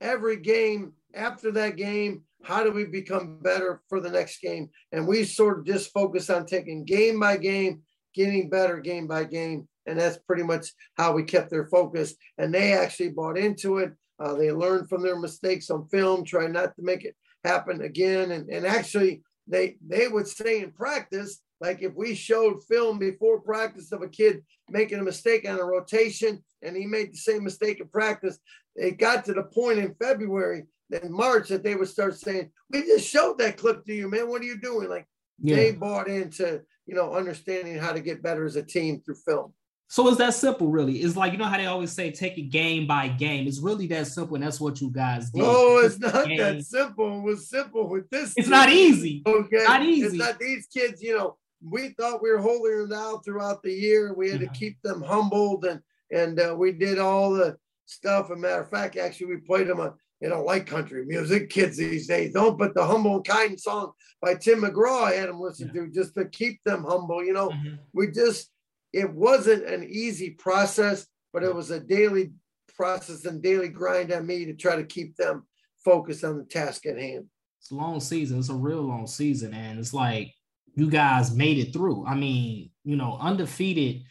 every 0.00 0.36
game 0.36 0.92
after 1.14 1.52
that 1.52 1.76
game 1.76 2.22
how 2.48 2.64
do 2.64 2.72
we 2.72 2.86
become 2.86 3.38
better 3.42 3.82
for 3.90 4.00
the 4.00 4.08
next 4.08 4.40
game? 4.40 4.70
And 4.90 5.06
we 5.06 5.24
sort 5.24 5.58
of 5.58 5.66
just 5.66 5.92
focus 5.92 6.30
on 6.30 6.46
taking 6.46 6.82
game 6.82 7.20
by 7.20 7.36
game, 7.36 7.82
getting 8.14 8.48
better 8.48 8.80
game 8.80 9.06
by 9.06 9.24
game. 9.24 9.68
And 9.84 10.00
that's 10.00 10.16
pretty 10.26 10.44
much 10.44 10.68
how 10.96 11.12
we 11.12 11.24
kept 11.24 11.50
their 11.50 11.66
focus. 11.66 12.14
And 12.38 12.52
they 12.52 12.72
actually 12.72 13.10
bought 13.10 13.36
into 13.36 13.78
it. 13.78 13.92
Uh, 14.18 14.32
they 14.32 14.50
learned 14.50 14.88
from 14.88 15.02
their 15.02 15.18
mistakes 15.18 15.68
on 15.68 15.88
film, 15.88 16.24
try 16.24 16.46
not 16.46 16.74
to 16.76 16.82
make 16.82 17.04
it 17.04 17.14
happen 17.44 17.82
again. 17.82 18.30
And, 18.30 18.48
and 18.48 18.66
actually, 18.66 19.22
they 19.46 19.76
they 19.86 20.08
would 20.08 20.26
say 20.26 20.62
in 20.62 20.72
practice, 20.72 21.42
like 21.60 21.82
if 21.82 21.94
we 21.94 22.14
showed 22.14 22.64
film 22.64 22.98
before 22.98 23.40
practice 23.40 23.92
of 23.92 24.00
a 24.00 24.08
kid 24.08 24.42
making 24.70 25.00
a 25.00 25.04
mistake 25.04 25.46
on 25.48 25.60
a 25.60 25.64
rotation 25.64 26.42
and 26.62 26.76
he 26.76 26.86
made 26.86 27.12
the 27.12 27.18
same 27.18 27.44
mistake 27.44 27.80
in 27.80 27.88
practice, 27.88 28.38
it 28.74 28.98
got 28.98 29.26
to 29.26 29.34
the 29.34 29.44
point 29.44 29.78
in 29.78 29.94
February 30.00 30.64
in 30.90 31.12
March 31.12 31.48
that 31.48 31.62
they 31.62 31.74
would 31.74 31.88
start 31.88 32.16
saying, 32.16 32.50
"We 32.70 32.82
just 32.82 33.08
showed 33.08 33.38
that 33.38 33.56
clip 33.56 33.84
to 33.84 33.94
you, 33.94 34.10
man. 34.10 34.28
What 34.28 34.42
are 34.42 34.46
you 34.46 34.58
doing?" 34.58 34.88
Like 34.88 35.06
yeah. 35.42 35.56
they 35.56 35.72
bought 35.72 36.08
into 36.08 36.62
you 36.86 36.94
know 36.94 37.14
understanding 37.14 37.76
how 37.78 37.92
to 37.92 38.00
get 38.00 38.22
better 38.22 38.44
as 38.44 38.56
a 38.56 38.62
team 38.62 39.00
through 39.00 39.16
film. 39.16 39.52
So 39.90 40.06
it's 40.08 40.18
that 40.18 40.34
simple, 40.34 40.68
really. 40.68 40.98
It's 40.98 41.16
like 41.16 41.32
you 41.32 41.38
know 41.38 41.46
how 41.46 41.56
they 41.56 41.64
always 41.64 41.92
say, 41.92 42.10
take 42.10 42.36
it 42.36 42.50
game 42.50 42.86
by 42.86 43.08
game. 43.08 43.46
It's 43.48 43.58
really 43.58 43.86
that 43.86 44.06
simple, 44.06 44.34
and 44.34 44.44
that's 44.44 44.60
what 44.60 44.82
you 44.82 44.90
guys 44.90 45.30
did. 45.30 45.42
Oh, 45.44 45.78
it's 45.82 45.98
not 45.98 46.12
that 46.12 46.62
simple. 46.62 47.20
It 47.20 47.22
was 47.22 47.48
simple 47.48 47.88
with 47.88 48.08
this. 48.10 48.34
It's 48.36 48.48
team. 48.48 48.50
not 48.50 48.68
easy. 48.68 49.22
Okay, 49.26 49.64
not 49.66 49.82
easy. 49.82 50.06
It's 50.06 50.16
not 50.16 50.38
these 50.38 50.66
kids. 50.66 51.02
You 51.02 51.16
know, 51.16 51.36
we 51.62 51.88
thought 51.90 52.22
we 52.22 52.30
were 52.30 52.38
holding 52.38 52.88
them 52.88 52.92
out 52.92 53.24
throughout 53.24 53.62
the 53.62 53.72
year. 53.72 54.12
We 54.12 54.30
had 54.30 54.42
yeah. 54.42 54.48
to 54.48 54.54
keep 54.54 54.80
them 54.82 55.00
humbled, 55.02 55.64
and 55.64 55.80
and 56.12 56.38
uh, 56.38 56.54
we 56.56 56.72
did 56.72 56.98
all 56.98 57.30
the 57.30 57.56
stuff. 57.86 58.26
As 58.26 58.32
a 58.32 58.36
matter 58.36 58.60
of 58.60 58.70
fact, 58.70 58.98
actually, 58.98 59.28
we 59.28 59.36
played 59.38 59.68
them 59.68 59.80
a 59.80 59.94
you 60.20 60.28
know, 60.28 60.42
like 60.42 60.66
country 60.66 61.04
music. 61.06 61.50
Kids 61.50 61.76
these 61.76 62.06
days 62.06 62.32
don't, 62.32 62.58
but 62.58 62.74
the 62.74 62.84
humble 62.84 63.16
and 63.16 63.24
kind 63.24 63.60
song 63.60 63.92
by 64.20 64.34
Tim 64.34 64.62
McGraw 64.62 65.04
I 65.04 65.14
had 65.14 65.28
them 65.28 65.40
listen 65.40 65.70
yeah. 65.74 65.82
to 65.82 65.90
just 65.90 66.14
to 66.14 66.26
keep 66.28 66.60
them 66.64 66.84
humble. 66.84 67.24
You 67.24 67.32
know, 67.32 67.50
mm-hmm. 67.50 67.76
we 67.92 68.10
just 68.10 68.50
it 68.92 69.12
wasn't 69.12 69.64
an 69.64 69.84
easy 69.84 70.30
process, 70.30 71.06
but 71.32 71.42
it 71.42 71.54
was 71.54 71.70
a 71.70 71.80
daily 71.80 72.32
process 72.76 73.24
and 73.24 73.42
daily 73.42 73.68
grind 73.68 74.12
on 74.12 74.26
me 74.26 74.44
to 74.46 74.54
try 74.54 74.76
to 74.76 74.84
keep 74.84 75.16
them 75.16 75.46
focused 75.84 76.24
on 76.24 76.38
the 76.38 76.44
task 76.44 76.86
at 76.86 76.98
hand. 76.98 77.26
It's 77.60 77.70
a 77.70 77.74
long 77.74 78.00
season. 78.00 78.38
It's 78.38 78.50
a 78.50 78.54
real 78.54 78.82
long 78.82 79.06
season, 79.06 79.54
and 79.54 79.78
it's 79.78 79.94
like 79.94 80.32
you 80.74 80.90
guys 80.90 81.34
made 81.34 81.58
it 81.58 81.72
through. 81.72 82.06
I 82.06 82.14
mean, 82.14 82.70
you 82.84 82.96
know, 82.96 83.18
undefeated. 83.20 84.04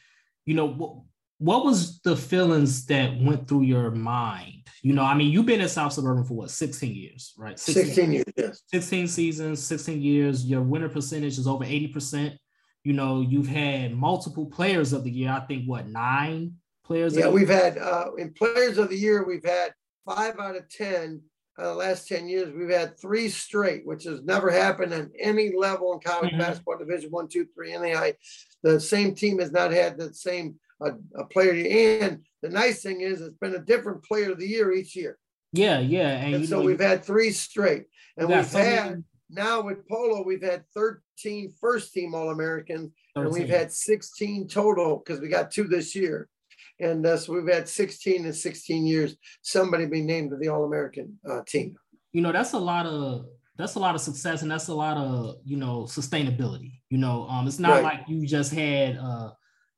You 0.46 0.54
know, 0.54 0.68
what, 0.68 1.00
what 1.40 1.66
was 1.66 2.00
the 2.02 2.16
feelings 2.16 2.86
that 2.86 3.20
went 3.20 3.48
through 3.48 3.64
your 3.64 3.92
mind 3.92 4.57
you 4.88 4.94
know, 4.94 5.04
I 5.04 5.16
mean, 5.16 5.32
you've 5.34 5.46
been 5.46 5.60
at 5.60 5.70
South 5.70 5.92
Suburban 5.92 6.24
for 6.24 6.36
what, 6.36 6.50
16 6.50 6.96
years, 6.96 7.34
right? 7.38 7.60
16, 7.60 7.86
16 7.88 8.12
years, 8.14 8.26
yes. 8.38 8.62
16 8.68 9.08
seasons, 9.10 9.62
16 9.62 10.02
years. 10.02 10.46
Your 10.46 10.62
winner 10.62 10.88
percentage 10.88 11.38
is 11.38 11.46
over 11.46 11.66
80%. 11.66 12.38
You 12.86 12.94
know, 12.94 13.20
you've 13.20 13.50
had 13.50 13.94
multiple 13.94 14.46
players 14.46 14.94
of 14.94 15.04
the 15.04 15.12
year. 15.12 15.30
I 15.30 15.42
think 15.42 15.66
what, 15.66 15.90
nine 15.90 16.54
players? 16.86 17.18
Yeah, 17.18 17.28
we've 17.28 17.50
had, 17.50 17.78
uh, 17.78 18.12
in 18.18 18.32
players 18.32 18.78
of 18.78 18.88
the 18.88 18.96
year, 18.96 19.26
we've 19.28 19.44
had 19.44 19.74
five 20.06 20.40
out 20.40 20.56
of 20.56 20.70
10 20.70 21.22
uh, 21.60 21.70
the 21.70 21.74
last 21.74 22.08
10 22.08 22.30
years, 22.30 22.54
we've 22.54 22.70
had 22.70 22.98
three 23.00 23.28
straight, 23.30 23.86
which 23.86 24.04
has 24.04 24.22
never 24.22 24.52
happened 24.52 24.94
on 24.94 25.12
any 25.20 25.52
level 25.58 25.92
in 25.94 26.00
college 26.00 26.30
mm-hmm. 26.30 26.40
basketball, 26.40 26.78
division 26.78 27.10
one, 27.10 27.28
two, 27.28 27.48
three, 27.56 27.76
NAI. 27.76 28.14
The 28.62 28.80
same 28.80 29.16
team 29.16 29.40
has 29.40 29.52
not 29.52 29.72
had 29.72 29.98
the 29.98 30.14
same 30.14 30.60
uh, 30.84 30.92
a 31.16 31.26
player. 31.26 31.52
And 32.02 32.24
the 32.42 32.50
nice 32.50 32.82
thing 32.82 33.02
is, 33.02 33.22
it's 33.22 33.38
been 33.38 33.56
a 33.56 33.60
different 33.60 34.04
player 34.04 34.32
of 34.32 34.40
the 34.40 34.48
year 34.48 34.72
each 34.72 34.96
year. 34.96 35.18
Yeah, 35.54 35.80
yeah. 35.80 36.10
And, 36.10 36.36
and 36.36 36.50
so 36.50 36.60
know, 36.60 36.66
we've 36.66 36.80
had 36.80 37.04
three 37.04 37.32
straight. 37.32 37.86
And 38.18 38.30
we've 38.30 38.52
had 38.52 39.04
now 39.30 39.62
with 39.62 39.88
Polo, 39.88 40.24
we've 40.24 40.44
had 40.44 40.64
13 40.74 41.54
first 41.60 41.94
team 41.94 42.16
All 42.16 42.30
Americans, 42.30 42.92
and 43.16 43.32
we've 43.32 43.50
had 43.50 43.72
16 43.72 44.48
total 44.48 45.04
because 45.04 45.22
we 45.22 45.28
got 45.28 45.52
two 45.52 45.66
this 45.66 45.96
year. 45.96 46.30
And 46.80 47.06
uh, 47.06 47.18
so 47.18 47.34
we've 47.34 47.52
had 47.52 47.68
16 47.68 48.26
and 48.26 48.36
16 48.36 48.86
years, 48.86 49.16
somebody 49.42 49.86
be 49.86 50.02
named 50.02 50.30
to 50.32 50.38
the 50.38 50.50
All 50.50 50.64
American 50.64 51.18
uh, 51.30 51.42
team. 51.48 51.76
You 52.14 52.22
know, 52.22 52.32
that's 52.32 52.54
a 52.54 52.60
lot 52.60 52.86
of 52.86 53.26
that's 53.58 53.76
a 53.76 53.80
lot 53.80 53.96
of 53.96 54.02
success 54.02 54.44
and 54.44 54.52
that's 54.52 54.68
a 54.68 54.74
lot 54.74 54.98
of 54.98 55.38
you 55.44 55.58
know 55.58 55.82
sustainability 55.84 56.80
you 56.90 56.98
know 56.98 57.28
um 57.28 57.48
it's 57.48 57.60
not 57.60 57.72
right. 57.72 57.84
like 57.84 58.00
you 58.08 58.26
just 58.26 58.54
had 58.54 58.98
uh 58.98 59.32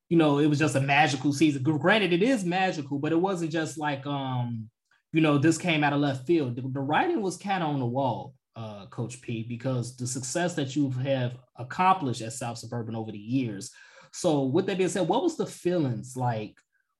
you 0.10 0.18
know, 0.18 0.40
it 0.40 0.48
was 0.48 0.60
just 0.60 0.76
a 0.76 0.82
magical 0.82 1.32
season. 1.32 1.62
Granted, 1.62 2.12
it 2.12 2.24
is 2.24 2.44
magical, 2.44 2.98
but 2.98 3.12
it 3.12 3.22
wasn't 3.22 3.52
just 3.52 3.78
like, 3.78 4.06
um, 4.08 4.70
you 5.14 5.22
know, 5.22 5.38
this 5.38 5.58
came 5.58 5.84
out 5.84 5.94
of 5.94 6.00
left 6.00 6.26
field. 6.26 6.56
The, 6.56 6.64
the 6.64 6.80
writing 6.80 7.22
was 7.22 7.38
kind 7.38 7.64
of 7.64 7.70
on 7.70 7.80
the 7.80 7.86
wall, 7.86 8.34
uh, 8.56 8.88
Coach 8.88 9.22
P, 9.22 9.46
because 9.48 9.96
the 9.96 10.08
success 10.08 10.56
that 10.56 10.76
you 10.76 10.90
have 11.04 11.38
accomplished 11.58 12.22
at 12.22 12.34
South 12.34 12.58
Suburban 12.58 12.96
over 12.96 13.12
the 13.12 13.20
years. 13.20 13.72
So, 14.12 14.46
with 14.46 14.66
that 14.66 14.80
being 14.80 14.90
said, 14.90 15.08
what 15.08 15.22
was 15.22 15.38
the 15.38 15.46
feelings 15.46 16.16
like 16.18 16.58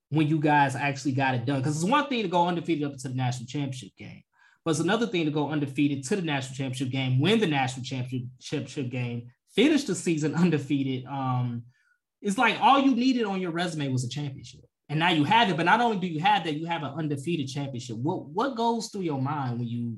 when 0.10 0.28
you 0.28 0.40
guys 0.40 0.76
actually 0.76 1.14
got 1.14 1.34
it 1.34 1.46
done? 1.46 1.60
Because 1.60 1.76
it's 1.76 1.92
one 1.92 2.08
thing 2.08 2.22
to 2.22 2.30
go 2.30 2.48
undefeated 2.48 2.86
up 2.86 2.98
to 2.98 3.10
the 3.10 3.16
national 3.16 3.48
championship 3.48 3.90
game, 3.98 4.22
but 4.64 4.72
it's 4.72 4.80
another 4.80 5.08
thing 5.08 5.26
to 5.26 5.32
go 5.32 5.50
undefeated 5.50 6.04
to 6.06 6.16
the 6.16 6.22
national 6.22 6.56
championship 6.56 6.90
game, 6.90 7.20
win 7.20 7.40
the 7.40 7.48
national 7.48 7.84
championship 7.84 8.92
game, 8.92 9.32
finish 9.56 9.86
the 9.86 9.96
season 9.96 10.36
undefeated. 10.36 11.06
Um, 11.08 11.64
it's 12.22 12.38
like 12.38 12.60
all 12.62 12.80
you 12.80 12.96
needed 12.96 13.24
on 13.24 13.42
your 13.42 13.52
resume 13.52 13.88
was 13.90 14.04
a 14.04 14.10
championship. 14.10 14.62
And 14.90 15.00
now 15.00 15.12
you 15.12 15.24
have 15.24 15.50
it, 15.50 15.58
but 15.58 15.68
not 15.68 15.82
only 15.82 15.98
do 15.98 16.08
you 16.08 16.20
have 16.20 16.44
that, 16.46 16.56
you 16.56 16.66
have 16.66 16.82
an 16.82 16.94
undefeated 16.98 17.48
championship. 17.48 17.98
What 17.98 18.26
what 18.26 18.56
goes 18.56 18.90
through 18.90 19.02
your 19.02 19.22
mind 19.22 19.60
when 19.60 19.68
you 19.68 19.98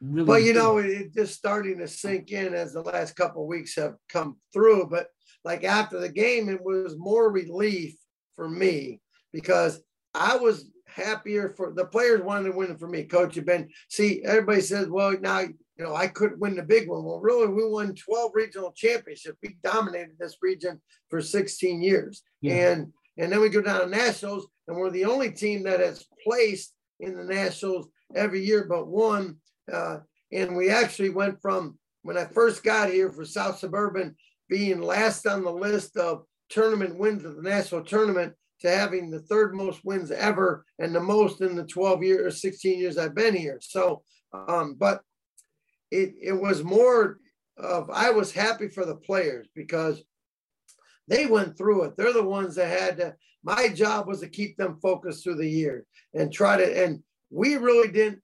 really 0.00 0.26
Well, 0.26 0.40
you 0.40 0.52
know, 0.52 0.78
it's 0.78 1.14
just 1.14 1.34
starting 1.34 1.78
to 1.78 1.86
sink 1.86 2.32
in 2.32 2.52
as 2.52 2.72
the 2.72 2.82
last 2.82 3.14
couple 3.14 3.46
weeks 3.46 3.76
have 3.76 3.94
come 4.08 4.36
through. 4.52 4.88
But 4.88 5.06
like 5.44 5.62
after 5.62 6.00
the 6.00 6.08
game, 6.08 6.48
it 6.48 6.62
was 6.62 6.96
more 6.98 7.30
relief 7.30 7.94
for 8.34 8.48
me 8.48 9.00
because 9.32 9.80
I 10.12 10.36
was 10.36 10.68
happier 10.88 11.48
for 11.48 11.72
the 11.72 11.84
players 11.84 12.22
wanted 12.22 12.50
to 12.50 12.56
win 12.56 12.72
it 12.72 12.80
for 12.80 12.88
me. 12.88 13.04
Coach 13.04 13.36
had 13.36 13.46
been 13.46 13.68
see, 13.88 14.22
everybody 14.24 14.60
says, 14.60 14.88
well, 14.88 15.16
now 15.20 15.44
you 15.80 15.86
know, 15.86 15.94
I 15.94 16.08
couldn't 16.08 16.38
win 16.38 16.56
the 16.56 16.62
big 16.62 16.90
one. 16.90 17.04
Well, 17.04 17.20
really, 17.20 17.46
we 17.46 17.66
won 17.66 17.94
12 17.94 18.32
regional 18.34 18.70
championships. 18.72 19.38
We 19.42 19.56
dominated 19.64 20.16
this 20.18 20.36
region 20.42 20.78
for 21.08 21.22
16 21.22 21.82
years. 21.82 22.22
Yeah. 22.42 22.72
And 22.72 22.92
and 23.16 23.32
then 23.32 23.40
we 23.40 23.48
go 23.48 23.62
down 23.62 23.80
to 23.80 23.86
nationals, 23.86 24.46
and 24.68 24.76
we're 24.76 24.90
the 24.90 25.06
only 25.06 25.30
team 25.30 25.62
that 25.62 25.80
has 25.80 26.04
placed 26.22 26.74
in 27.00 27.16
the 27.16 27.24
nationals 27.24 27.88
every 28.14 28.44
year 28.44 28.66
but 28.68 28.88
one. 28.88 29.36
Uh, 29.72 30.00
and 30.32 30.54
we 30.54 30.68
actually 30.68 31.08
went 31.08 31.40
from 31.40 31.78
when 32.02 32.18
I 32.18 32.26
first 32.26 32.62
got 32.62 32.90
here 32.90 33.10
for 33.10 33.24
South 33.24 33.58
Suburban 33.58 34.14
being 34.50 34.82
last 34.82 35.26
on 35.26 35.44
the 35.44 35.52
list 35.52 35.96
of 35.96 36.24
tournament 36.50 36.98
wins 36.98 37.24
of 37.24 37.36
the 37.36 37.42
national 37.42 37.84
tournament 37.84 38.34
to 38.60 38.70
having 38.70 39.10
the 39.10 39.20
third 39.20 39.54
most 39.54 39.82
wins 39.82 40.10
ever 40.10 40.66
and 40.78 40.94
the 40.94 41.00
most 41.00 41.40
in 41.40 41.56
the 41.56 41.64
12 41.64 42.02
years 42.02 42.26
or 42.26 42.36
16 42.36 42.78
years 42.78 42.98
I've 42.98 43.14
been 43.14 43.34
here. 43.34 43.58
So, 43.62 44.02
um, 44.32 44.76
but 44.78 45.00
it, 45.90 46.14
it 46.20 46.32
was 46.32 46.62
more 46.62 47.18
of 47.56 47.90
I 47.90 48.10
was 48.10 48.32
happy 48.32 48.68
for 48.68 48.84
the 48.84 48.96
players 48.96 49.46
because 49.54 50.02
they 51.08 51.26
went 51.26 51.56
through 51.56 51.84
it. 51.84 51.96
They're 51.96 52.12
the 52.12 52.22
ones 52.22 52.54
that 52.54 52.68
had 52.68 52.96
to. 52.98 53.14
My 53.42 53.68
job 53.68 54.06
was 54.06 54.20
to 54.20 54.28
keep 54.28 54.56
them 54.56 54.78
focused 54.80 55.24
through 55.24 55.36
the 55.36 55.48
year 55.48 55.84
and 56.14 56.32
try 56.32 56.56
to. 56.56 56.84
And 56.84 57.02
we 57.30 57.56
really 57.56 57.90
didn't 57.90 58.20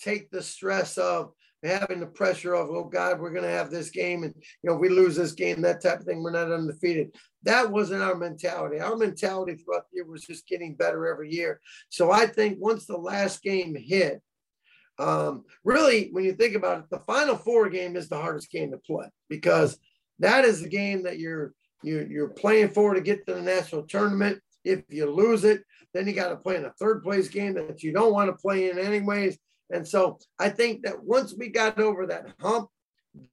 take 0.00 0.30
the 0.30 0.42
stress 0.42 0.96
of 0.96 1.32
having 1.62 2.00
the 2.00 2.06
pressure 2.06 2.54
of, 2.54 2.70
oh 2.70 2.84
God, 2.84 3.20
we're 3.20 3.32
going 3.32 3.44
to 3.44 3.50
have 3.50 3.70
this 3.70 3.90
game, 3.90 4.22
and 4.22 4.34
you 4.62 4.70
know, 4.70 4.76
we 4.76 4.88
lose 4.88 5.16
this 5.16 5.32
game, 5.32 5.60
that 5.60 5.82
type 5.82 6.00
of 6.00 6.06
thing, 6.06 6.22
we're 6.22 6.30
not 6.30 6.50
undefeated. 6.50 7.14
That 7.42 7.70
wasn't 7.70 8.02
our 8.02 8.14
mentality. 8.14 8.80
Our 8.80 8.96
mentality 8.96 9.56
throughout 9.56 9.84
the 9.90 9.96
year 9.96 10.06
was 10.06 10.24
just 10.24 10.46
getting 10.46 10.74
better 10.74 11.06
every 11.06 11.30
year. 11.30 11.60
So 11.90 12.10
I 12.10 12.26
think 12.26 12.58
once 12.58 12.86
the 12.86 12.96
last 12.96 13.42
game 13.42 13.76
hit, 13.78 14.22
um, 15.00 15.44
really, 15.64 16.10
when 16.12 16.24
you 16.24 16.34
think 16.34 16.54
about 16.54 16.80
it, 16.80 16.84
the 16.90 17.00
Final 17.06 17.36
Four 17.36 17.70
game 17.70 17.96
is 17.96 18.08
the 18.08 18.20
hardest 18.20 18.50
game 18.50 18.70
to 18.70 18.78
play 18.78 19.06
because 19.28 19.78
that 20.18 20.44
is 20.44 20.60
the 20.62 20.68
game 20.68 21.02
that 21.04 21.18
you're 21.18 21.54
you're, 21.82 22.06
you're 22.06 22.28
playing 22.28 22.68
for 22.68 22.92
to 22.92 23.00
get 23.00 23.26
to 23.26 23.34
the 23.34 23.40
national 23.40 23.84
tournament. 23.84 24.40
If 24.64 24.82
you 24.90 25.10
lose 25.10 25.44
it, 25.44 25.62
then 25.94 26.06
you 26.06 26.12
got 26.12 26.28
to 26.28 26.36
play 26.36 26.56
in 26.56 26.66
a 26.66 26.72
third 26.78 27.02
place 27.02 27.28
game 27.28 27.54
that 27.54 27.82
you 27.82 27.92
don't 27.92 28.12
want 28.12 28.28
to 28.28 28.36
play 28.36 28.70
in 28.70 28.78
anyways. 28.78 29.38
And 29.70 29.88
so 29.88 30.18
I 30.38 30.50
think 30.50 30.82
that 30.82 31.02
once 31.02 31.34
we 31.34 31.48
got 31.48 31.78
over 31.80 32.06
that 32.06 32.34
hump, 32.38 32.68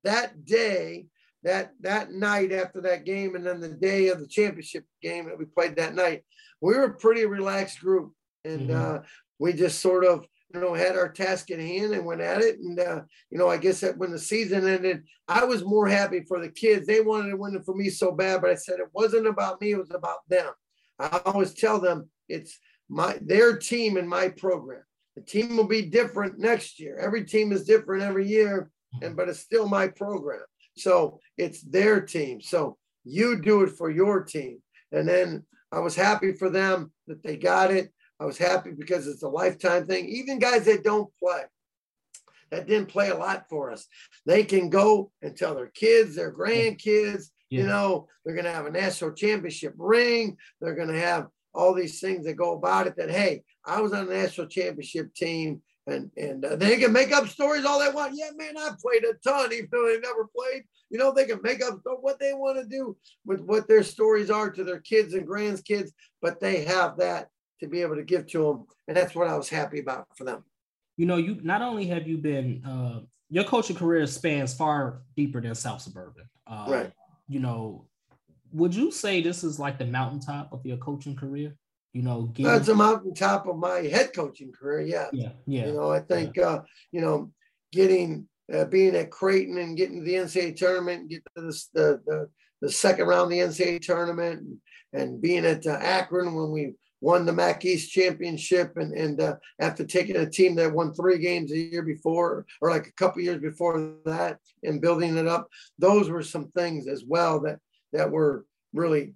that 0.06 0.46
day, 0.46 1.08
that 1.44 1.72
that 1.82 2.12
night 2.12 2.54
after 2.54 2.82
that 2.82 3.04
game, 3.04 3.36
and 3.36 3.46
then 3.46 3.60
the 3.60 3.70
day 3.70 4.08
of 4.08 4.20
the 4.20 4.28
championship 4.28 4.86
game 5.02 5.26
that 5.26 5.38
we 5.38 5.46
played 5.46 5.76
that 5.76 5.96
night, 5.96 6.24
we 6.62 6.76
were 6.76 6.86
a 6.86 6.94
pretty 6.94 7.26
relaxed 7.26 7.82
group, 7.82 8.14
and 8.46 8.70
mm-hmm. 8.70 8.96
uh, 8.96 9.00
we 9.40 9.52
just 9.52 9.82
sort 9.82 10.06
of 10.06 10.22
you 10.22 10.28
know, 10.62 10.74
had 10.74 10.96
our 10.96 11.12
task 11.12 11.52
at 11.52 11.60
hand 11.60 11.94
and 11.94 12.06
went 12.06 12.22
at 12.22 12.42
it. 12.42 12.60
And, 12.60 12.80
uh, 12.80 13.02
you 13.30 13.38
know, 13.38 13.50
I 13.50 13.58
guess 13.58 13.82
that 13.82 13.98
when 13.98 14.12
the 14.12 14.20
season 14.20 14.68
ended, 14.68 15.04
I 15.28 15.44
was 15.46 15.64
more 15.64 15.88
happy 15.88 16.22
for 16.28 16.40
the 16.40 16.50
kids. 16.50 16.88
They 16.88 17.02
wanted 17.02 17.32
to 17.32 17.38
win 17.38 17.56
it 17.56 17.66
for 17.66 17.76
me 17.76 17.90
so 17.90 18.12
bad, 18.12 18.42
but 18.42 18.50
I 18.50 18.56
said 18.56 18.80
it 18.80 18.90
wasn't 18.94 19.28
about 19.28 19.62
me, 19.62 19.72
it 19.72 19.78
was 19.78 19.92
about 19.92 20.28
them. 20.30 20.52
I 21.00 21.22
always 21.26 21.54
tell 21.54 21.80
them 21.80 22.10
it's 22.28 22.58
my 22.90 23.18
their 23.22 23.58
team 23.58 23.98
and 23.98 24.08
my 24.08 24.30
program. 24.30 24.84
The 25.16 25.22
team 25.22 25.58
will 25.58 25.68
be 25.68 25.84
different 25.84 26.40
next 26.40 26.80
year. 26.80 26.98
Every 26.98 27.26
team 27.26 27.52
is 27.52 27.66
different 27.66 28.04
every 28.04 28.28
year, 28.28 28.70
and 29.02 29.16
but 29.16 29.30
it's 29.30 29.40
still 29.40 29.68
my 29.68 29.88
program. 29.88 30.42
So 30.78 31.20
it's 31.38 31.62
their 31.62 32.02
team. 32.02 32.42
So 32.42 32.78
you 33.04 33.42
do 33.42 33.64
it 33.64 33.72
for 33.72 33.90
your 33.90 34.24
team. 34.24 34.62
And 34.92 35.08
then 35.08 35.46
I 35.72 35.80
was 35.80 35.96
happy 35.96 36.34
for 36.34 36.50
them 36.50 36.92
that 37.08 37.24
they 37.24 37.38
got 37.38 37.72
it 37.72 37.92
I 38.20 38.26
was 38.26 38.38
happy 38.38 38.72
because 38.72 39.08
it's 39.08 39.24
a 39.24 39.30
lifetime 39.30 39.86
thing. 39.86 40.08
Even 40.08 40.40
guys 40.40 40.66
that 40.66 40.84
don't 40.84 41.12
play, 41.20 41.44
that 42.52 42.68
didn't 42.68 42.90
play 42.90 43.10
a 43.10 43.18
lot 43.18 43.46
for 43.50 43.72
us, 43.72 43.88
they 44.26 44.44
can 44.44 44.70
go 44.70 45.12
and 45.22 45.36
tell 45.36 45.56
their 45.56 45.68
kids, 45.68 46.16
their 46.16 46.34
grandkids, 46.34 47.30
Yeah. 47.50 47.62
You 47.62 47.68
know, 47.68 48.08
they're 48.26 48.36
going 48.36 48.46
to 48.46 48.52
have 48.52 48.66
a 48.66 48.72
national 48.72 49.14
championship 49.14 49.74
ring. 49.78 50.38
They're 50.60 50.76
going 50.76 50.90
to 50.90 51.00
have 51.00 51.28
all 51.54 51.74
these 51.74 52.00
things 52.00 52.26
that 52.26 52.34
go 52.34 52.54
about 52.54 52.88
it 52.88 52.96
that, 52.98 53.10
hey, 53.10 53.44
I 53.66 53.82
was 53.82 53.94
on 53.94 54.08
the 54.08 54.14
national 54.14 54.48
championship 54.48 55.14
team 55.14 55.62
and 55.88 56.12
and 56.18 56.44
uh, 56.44 56.56
they 56.56 56.78
can 56.78 56.92
make 56.92 57.12
up 57.12 57.28
stories 57.28 57.66
all 57.66 57.80
they 57.80 57.90
want. 57.90 58.14
Yeah, 58.16 58.32
man, 58.36 58.58
I 58.58 58.72
played 58.82 59.04
a 59.04 59.14
ton, 59.24 59.54
even 59.54 59.70
though 59.72 59.88
they 59.88 60.00
never 60.00 60.28
played. 60.36 60.64
You 60.90 60.98
know, 60.98 61.12
they 61.12 61.26
can 61.26 61.42
make 61.42 61.64
up 61.64 61.80
what 62.02 62.20
they 62.20 62.34
want 62.34 62.58
to 62.58 62.66
do 62.66 62.96
with 63.26 63.42
what 63.42 63.68
their 63.68 63.84
stories 63.84 64.30
are 64.30 64.50
to 64.52 64.64
their 64.64 64.80
kids 64.80 65.14
and 65.14 65.28
grandkids, 65.28 65.92
but 66.22 66.40
they 66.40 66.64
have 66.64 66.98
that 66.98 67.28
to 67.60 67.68
be 67.68 67.82
able 67.82 67.96
to 67.96 68.04
give 68.04 68.28
to 68.28 68.44
them, 68.44 68.66
and 68.88 68.98
that's 68.98 69.16
what 69.16 69.28
I 69.28 69.38
was 69.38 69.50
happy 69.50 69.80
about 69.80 70.08
for 70.16 70.24
them. 70.24 70.44
You 70.98 71.06
know, 71.06 71.18
you 71.18 71.40
not 71.44 71.62
only 71.62 71.86
have 71.88 72.08
you 72.08 72.18
been 72.18 72.64
uh, 72.66 73.02
your 73.30 73.44
coaching 73.44 73.76
career 73.76 74.06
spans 74.08 74.54
far 74.54 75.02
deeper 75.16 75.42
than 75.42 75.56
South 75.56 75.82
Suburban, 75.82 76.30
uh, 76.48 76.66
right? 76.68 76.92
You 77.28 77.40
know, 77.40 77.86
would 78.52 78.74
you 78.74 78.92
say 78.92 79.22
this 79.22 79.44
is 79.44 79.60
like 79.60 79.78
the 79.78 79.86
mountaintop 79.86 80.54
of 80.54 80.66
your 80.66 80.78
coaching 80.78 81.16
career? 81.16 81.56
you 81.98 82.04
know, 82.04 82.24
getting... 82.34 82.52
that's 82.52 82.68
a 82.68 82.76
mountaintop 82.76 83.48
of 83.48 83.58
my 83.58 83.80
head 83.80 84.12
coaching 84.14 84.52
career. 84.52 84.82
Yeah. 84.82 85.08
Yeah. 85.12 85.32
Yeah. 85.48 85.66
You 85.66 85.74
know, 85.74 85.92
I 85.92 86.00
think, 86.00 86.38
yeah. 86.38 86.48
uh, 86.48 86.62
you 86.92 87.02
know, 87.02 87.32
getting, 87.72 88.28
uh, 88.54 88.66
being 88.66 88.96
at 88.96 89.10
Creighton 89.10 89.58
and 89.58 89.76
getting 89.76 90.00
to 90.00 90.06
the 90.06 90.14
NCAA 90.14 90.56
tournament, 90.56 91.02
and 91.02 91.10
get 91.10 91.24
to 91.36 91.42
this, 91.42 91.70
the, 91.74 92.00
the, 92.06 92.30
the 92.62 92.72
second 92.72 93.08
round 93.08 93.24
of 93.24 93.30
the 93.30 93.40
NCAA 93.40 93.82
tournament 93.82 94.42
and, 94.42 95.02
and 95.02 95.22
being 95.22 95.44
at 95.44 95.66
uh, 95.66 95.72
Akron 95.72 96.36
when 96.36 96.52
we 96.52 96.74
won 97.02 97.26
the 97.26 97.34
MAC 97.34 97.64
East 97.66 97.92
championship 97.92 98.78
and, 98.78 98.94
and 98.94 99.22
uh, 99.22 99.36
after 99.60 99.86
taking 99.86 100.16
a 100.16 100.30
team 100.30 100.56
that 100.56 100.74
won 100.74 100.94
three 100.94 101.18
games 101.18 101.52
a 101.52 101.58
year 101.58 101.84
before 101.84 102.46
or 102.62 102.72
like 102.72 102.88
a 102.88 102.94
couple 102.94 103.22
years 103.22 103.42
before 103.42 103.96
that 104.06 104.40
and 104.64 104.82
building 104.82 105.18
it 105.18 105.28
up, 105.28 105.48
those 105.78 106.10
were 106.10 106.24
some 106.24 106.50
things 106.50 106.88
as 106.88 107.04
well 107.06 107.40
that, 107.42 107.60
that 107.94 108.10
were 108.10 108.46
really 108.74 109.14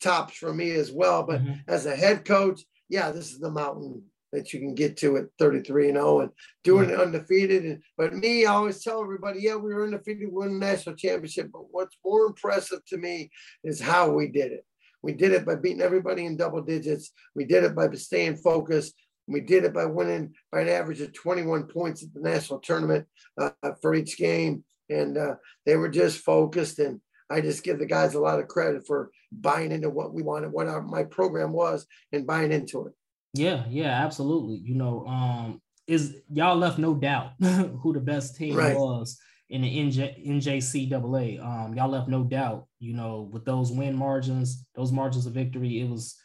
tops 0.00 0.36
for 0.36 0.54
me 0.54 0.72
as 0.72 0.92
well. 0.92 1.24
But 1.24 1.42
mm-hmm. 1.42 1.54
as 1.66 1.86
a 1.86 1.96
head 1.96 2.24
coach, 2.24 2.62
yeah, 2.88 3.10
this 3.10 3.32
is 3.32 3.40
the 3.40 3.50
mountain 3.50 4.02
that 4.32 4.52
you 4.52 4.58
can 4.58 4.74
get 4.74 4.96
to 4.96 5.16
at 5.16 5.26
33 5.38 5.90
and 5.90 5.96
0 5.96 6.20
and 6.20 6.30
doing 6.64 6.90
it 6.90 7.00
undefeated. 7.00 7.64
And, 7.64 7.82
but 7.96 8.14
me, 8.14 8.44
I 8.44 8.52
always 8.52 8.82
tell 8.82 9.00
everybody, 9.00 9.40
yeah, 9.40 9.54
we 9.54 9.72
were 9.72 9.84
undefeated, 9.84 10.30
won 10.30 10.58
the 10.58 10.66
national 10.66 10.96
championship. 10.96 11.50
But 11.52 11.70
what's 11.70 11.96
more 12.04 12.26
impressive 12.26 12.84
to 12.86 12.96
me 12.96 13.30
is 13.62 13.80
how 13.80 14.10
we 14.10 14.28
did 14.28 14.52
it. 14.52 14.66
We 15.04 15.12
did 15.12 15.32
it 15.32 15.44
by 15.44 15.56
beating 15.56 15.82
everybody 15.82 16.24
in 16.24 16.36
double 16.36 16.62
digits. 16.62 17.12
We 17.34 17.44
did 17.44 17.62
it 17.62 17.74
by 17.74 17.90
staying 17.92 18.36
focused. 18.36 18.94
We 19.28 19.40
did 19.40 19.64
it 19.64 19.74
by 19.74 19.84
winning 19.84 20.34
by 20.50 20.62
an 20.62 20.68
average 20.68 21.00
of 21.02 21.12
21 21.12 21.64
points 21.64 22.02
at 22.02 22.12
the 22.14 22.20
national 22.20 22.60
tournament 22.60 23.06
uh, 23.38 23.50
for 23.82 23.94
each 23.94 24.16
game. 24.16 24.64
And 24.88 25.16
uh, 25.16 25.34
they 25.66 25.76
were 25.76 25.88
just 25.88 26.18
focused 26.18 26.78
and 26.78 27.00
I 27.30 27.40
just 27.40 27.64
give 27.64 27.78
the 27.78 27.86
guys 27.86 28.14
a 28.14 28.20
lot 28.20 28.40
of 28.40 28.48
credit 28.48 28.86
for 28.86 29.10
buying 29.32 29.72
into 29.72 29.90
what 29.90 30.12
we 30.14 30.22
wanted, 30.22 30.52
what 30.52 30.68
our, 30.68 30.82
my 30.82 31.04
program 31.04 31.52
was, 31.52 31.86
and 32.12 32.26
buying 32.26 32.52
into 32.52 32.86
it. 32.86 32.92
Yeah, 33.32 33.64
yeah, 33.68 34.04
absolutely. 34.04 34.56
You 34.56 34.74
know, 34.74 35.06
um, 35.06 35.60
is 35.86 36.16
y'all 36.30 36.56
left 36.56 36.78
no 36.78 36.94
doubt 36.94 37.32
who 37.40 37.92
the 37.92 38.00
best 38.00 38.36
team 38.36 38.54
right. 38.54 38.76
was 38.76 39.18
in 39.50 39.62
the 39.62 39.78
NJ, 39.78 40.26
NJCAA. 40.26 41.44
Um, 41.44 41.74
y'all 41.74 41.90
left 41.90 42.08
no 42.08 42.24
doubt. 42.24 42.66
You 42.78 42.94
know, 42.94 43.28
with 43.32 43.44
those 43.44 43.70
win 43.70 43.96
margins, 43.96 44.66
those 44.74 44.92
margins 44.92 45.26
of 45.26 45.32
victory, 45.32 45.80
it 45.80 45.88
was 45.88 46.16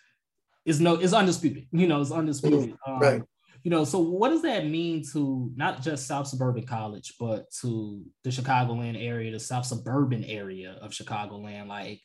is 0.65 0.79
no, 0.79 0.95
it's 0.95 1.13
undisputed. 1.13 1.67
You 1.71 1.88
know, 1.88 2.01
it's 2.01 2.11
undisputed. 2.11 2.75
Um, 2.85 2.99
right 2.99 3.21
you 3.63 3.71
know, 3.71 3.83
so 3.83 3.99
what 3.99 4.29
does 4.29 4.43
that 4.43 4.65
mean 4.67 5.03
to 5.11 5.51
not 5.55 5.81
just 5.81 6.07
South 6.07 6.27
Suburban 6.27 6.65
College, 6.65 7.15
but 7.19 7.51
to 7.61 8.03
the 8.23 8.29
Chicagoland 8.29 9.01
area, 9.01 9.31
the 9.31 9.39
South 9.39 9.65
Suburban 9.65 10.23
area 10.23 10.77
of 10.81 10.91
Chicagoland? 10.91 11.67
Like, 11.67 12.01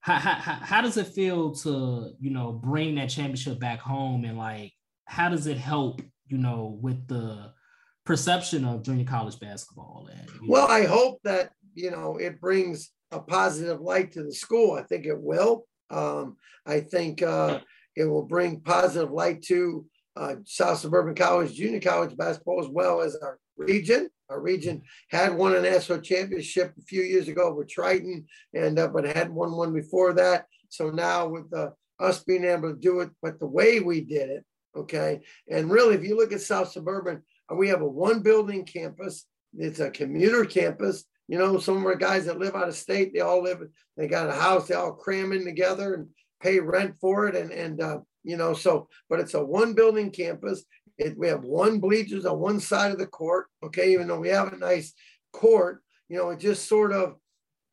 how, 0.00 0.14
how, 0.14 0.32
how 0.32 0.80
does 0.80 0.96
it 0.96 1.08
feel 1.08 1.54
to, 1.56 2.12
you 2.18 2.30
know, 2.30 2.52
bring 2.52 2.94
that 2.94 3.10
championship 3.10 3.58
back 3.58 3.80
home? 3.80 4.24
And 4.24 4.38
like, 4.38 4.72
how 5.04 5.28
does 5.28 5.46
it 5.46 5.58
help, 5.58 6.00
you 6.28 6.38
know, 6.38 6.78
with 6.80 7.06
the 7.06 7.52
perception 8.04 8.64
of 8.64 8.82
junior 8.82 9.04
college 9.04 9.38
basketball? 9.40 10.08
And, 10.12 10.30
well, 10.48 10.68
know? 10.68 10.74
I 10.74 10.84
hope 10.84 11.20
that, 11.24 11.50
you 11.74 11.90
know, 11.90 12.16
it 12.16 12.40
brings 12.40 12.90
a 13.10 13.20
positive 13.20 13.80
light 13.80 14.12
to 14.12 14.22
the 14.22 14.32
school. 14.32 14.72
I 14.72 14.82
think 14.82 15.06
it 15.06 15.20
will. 15.20 15.66
Um, 15.90 16.36
I 16.66 16.80
think 16.80 17.22
uh, 17.22 17.60
it 17.96 18.04
will 18.04 18.24
bring 18.24 18.60
positive 18.60 19.10
light 19.10 19.42
to 19.42 19.86
uh, 20.16 20.36
South 20.44 20.78
Suburban 20.78 21.14
College, 21.14 21.54
Junior 21.54 21.80
College 21.80 22.16
basketball, 22.16 22.60
as 22.60 22.68
well 22.68 23.00
as 23.00 23.16
our 23.16 23.38
region. 23.56 24.08
Our 24.30 24.40
region 24.40 24.82
had 25.10 25.34
won 25.34 25.54
a 25.54 25.60
national 25.60 26.00
championship 26.00 26.72
a 26.78 26.82
few 26.82 27.02
years 27.02 27.28
ago 27.28 27.52
with 27.52 27.68
Triton, 27.68 28.26
and 28.54 28.78
uh, 28.78 28.88
but 28.88 29.04
had 29.04 29.30
won 29.30 29.52
one 29.52 29.72
before 29.72 30.14
that. 30.14 30.46
So 30.70 30.90
now 30.90 31.28
with 31.28 31.52
uh, 31.52 31.70
us 32.00 32.24
being 32.24 32.44
able 32.44 32.72
to 32.72 32.78
do 32.78 33.00
it, 33.00 33.10
but 33.22 33.38
the 33.38 33.46
way 33.46 33.80
we 33.80 34.00
did 34.00 34.30
it, 34.30 34.44
okay. 34.74 35.20
And 35.50 35.70
really, 35.70 35.94
if 35.94 36.04
you 36.04 36.16
look 36.16 36.32
at 36.32 36.40
South 36.40 36.72
Suburban, 36.72 37.22
we 37.50 37.68
have 37.68 37.82
a 37.82 37.88
one 37.88 38.20
building 38.20 38.64
campus. 38.64 39.26
It's 39.56 39.80
a 39.80 39.90
commuter 39.90 40.44
campus. 40.44 41.04
You 41.28 41.38
know, 41.38 41.58
some 41.58 41.78
of 41.78 41.84
our 41.84 41.94
guys 41.94 42.26
that 42.26 42.38
live 42.38 42.54
out 42.54 42.68
of 42.68 42.76
state, 42.76 43.12
they 43.14 43.20
all 43.20 43.42
live. 43.42 43.62
They 43.96 44.08
got 44.08 44.28
a 44.28 44.32
house. 44.32 44.68
They 44.68 44.74
all 44.74 44.92
cram 44.92 45.32
in 45.32 45.44
together 45.44 45.94
and 45.94 46.08
pay 46.42 46.60
rent 46.60 46.96
for 47.00 47.28
it, 47.28 47.36
and 47.36 47.50
and 47.50 47.80
uh, 47.80 47.98
you 48.24 48.36
know, 48.36 48.54
so, 48.54 48.88
but 49.08 49.20
it's 49.20 49.34
a 49.34 49.44
one 49.44 49.74
building 49.74 50.10
campus. 50.10 50.64
It, 50.98 51.16
we 51.18 51.28
have 51.28 51.44
one 51.44 51.78
bleachers 51.78 52.24
on 52.24 52.38
one 52.38 52.58
side 52.58 52.90
of 52.90 52.98
the 52.98 53.06
court. 53.06 53.46
Okay. 53.62 53.92
Even 53.92 54.08
though 54.08 54.20
we 54.20 54.28
have 54.28 54.52
a 54.52 54.56
nice 54.56 54.94
court, 55.32 55.82
you 56.08 56.16
know, 56.16 56.30
it 56.30 56.40
just 56.40 56.66
sort 56.66 56.92
of, 56.92 57.16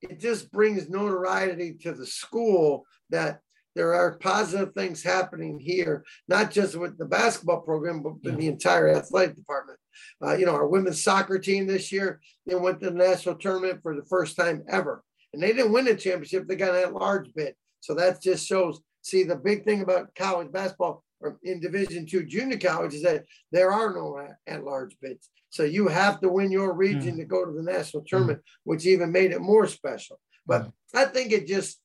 it 0.01 0.19
just 0.19 0.51
brings 0.51 0.89
notoriety 0.89 1.75
to 1.83 1.93
the 1.93 2.05
school 2.05 2.85
that 3.09 3.39
there 3.75 3.93
are 3.93 4.17
positive 4.17 4.73
things 4.73 5.01
happening 5.03 5.59
here, 5.59 6.03
not 6.27 6.51
just 6.51 6.75
with 6.75 6.97
the 6.97 7.05
basketball 7.05 7.61
program, 7.61 8.03
but 8.03 8.13
yeah. 8.21 8.31
the 8.31 8.47
entire 8.47 8.89
athletic 8.89 9.35
department. 9.35 9.79
Uh, 10.23 10.35
you 10.35 10.45
know, 10.45 10.53
our 10.53 10.67
women's 10.67 11.03
soccer 11.03 11.39
team 11.39 11.67
this 11.67 11.91
year, 11.91 12.19
they 12.45 12.55
went 12.55 12.79
to 12.79 12.89
the 12.89 12.95
national 12.95 13.35
tournament 13.35 13.79
for 13.81 13.95
the 13.95 14.05
first 14.05 14.35
time 14.35 14.63
ever. 14.67 15.03
And 15.33 15.41
they 15.41 15.53
didn't 15.53 15.71
win 15.71 15.85
the 15.85 15.95
championship, 15.95 16.47
they 16.47 16.55
got 16.55 16.75
a 16.75 16.89
large 16.89 17.33
bid. 17.33 17.55
So 17.79 17.95
that 17.95 18.21
just 18.21 18.45
shows 18.45 18.81
See, 19.01 19.23
the 19.23 19.35
big 19.35 19.65
thing 19.65 19.81
about 19.81 20.13
college 20.15 20.51
basketball 20.51 21.03
or 21.19 21.37
in 21.43 21.59
Division 21.59 22.05
two 22.05 22.23
junior 22.23 22.57
college 22.57 22.93
is 22.93 23.03
that 23.03 23.25
there 23.51 23.71
are 23.71 23.93
no 23.93 24.27
at 24.47 24.63
large 24.63 24.95
bids. 25.01 25.29
So 25.49 25.63
you 25.63 25.87
have 25.87 26.21
to 26.21 26.29
win 26.29 26.51
your 26.51 26.73
region 26.73 27.15
mm. 27.15 27.17
to 27.17 27.25
go 27.25 27.45
to 27.45 27.51
the 27.51 27.63
national 27.63 28.03
tournament, 28.07 28.39
mm. 28.39 28.51
which 28.63 28.85
even 28.85 29.11
made 29.11 29.31
it 29.31 29.41
more 29.41 29.67
special. 29.67 30.19
But 30.45 30.63
mm. 30.63 30.73
I 30.93 31.05
think 31.05 31.31
it 31.31 31.47
just 31.47 31.79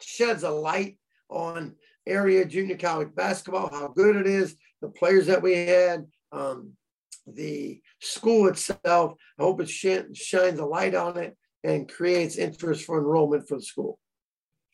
sheds 0.00 0.42
a 0.42 0.50
light 0.50 0.98
on 1.28 1.74
area 2.06 2.44
junior 2.44 2.76
college 2.76 3.14
basketball, 3.14 3.68
how 3.70 3.88
good 3.88 4.16
it 4.16 4.26
is, 4.26 4.56
the 4.80 4.88
players 4.88 5.26
that 5.26 5.42
we 5.42 5.54
had, 5.54 6.06
um, 6.32 6.72
the 7.26 7.80
school 8.00 8.46
itself. 8.46 9.14
I 9.38 9.42
hope 9.42 9.60
it 9.60 9.68
sh- 9.68 10.14
shines 10.14 10.60
a 10.60 10.64
light 10.64 10.94
on 10.94 11.16
it 11.16 11.36
and 11.64 11.92
creates 11.92 12.36
interest 12.36 12.84
for 12.84 12.98
enrollment 12.98 13.48
for 13.48 13.56
the 13.56 13.64
school. 13.64 13.98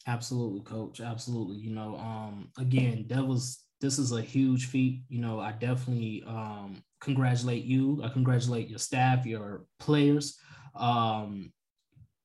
Absolutely, 0.07 0.61
coach. 0.61 1.01
Absolutely. 1.01 1.57
You 1.57 1.71
know, 1.71 1.97
um, 1.97 2.51
again, 2.59 3.07
was 3.09 3.65
this 3.81 3.99
is 3.99 4.13
a 4.13 4.23
huge 4.23 4.67
feat. 4.67 5.03
You 5.09 5.21
know, 5.21 5.41
I 5.41 5.53
definitely 5.53 6.25
um 6.27 6.83
congratulate 7.01 7.65
you. 7.65 8.01
I 8.03 8.09
congratulate 8.09 8.69
your 8.69 8.79
staff, 8.79 9.27
your 9.27 9.65
players. 9.79 10.39
Um 10.75 11.53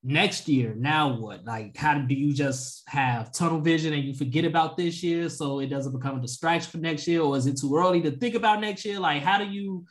next 0.07 0.47
year, 0.47 0.73
now 0.75 1.15
what? 1.17 1.45
Like, 1.45 1.75
how 1.77 1.97
do 1.99 2.15
you 2.15 2.33
just 2.33 2.83
have 2.87 3.31
tunnel 3.31 3.59
vision 3.59 3.93
and 3.93 4.03
you 4.03 4.13
forget 4.13 4.45
about 4.45 4.77
this 4.77 5.03
year 5.03 5.29
so 5.29 5.59
it 5.59 5.67
doesn't 5.67 5.91
become 5.91 6.17
a 6.17 6.21
distraction 6.21 6.71
for 6.71 6.77
next 6.77 7.07
year? 7.07 7.21
Or 7.21 7.37
is 7.37 7.45
it 7.45 7.59
too 7.59 7.75
early 7.75 8.01
to 8.01 8.11
think 8.11 8.33
about 8.33 8.61
next 8.61 8.85
year? 8.85 8.99
Like, 8.99 9.21
how 9.21 9.37
do 9.37 9.45
you 9.45 9.85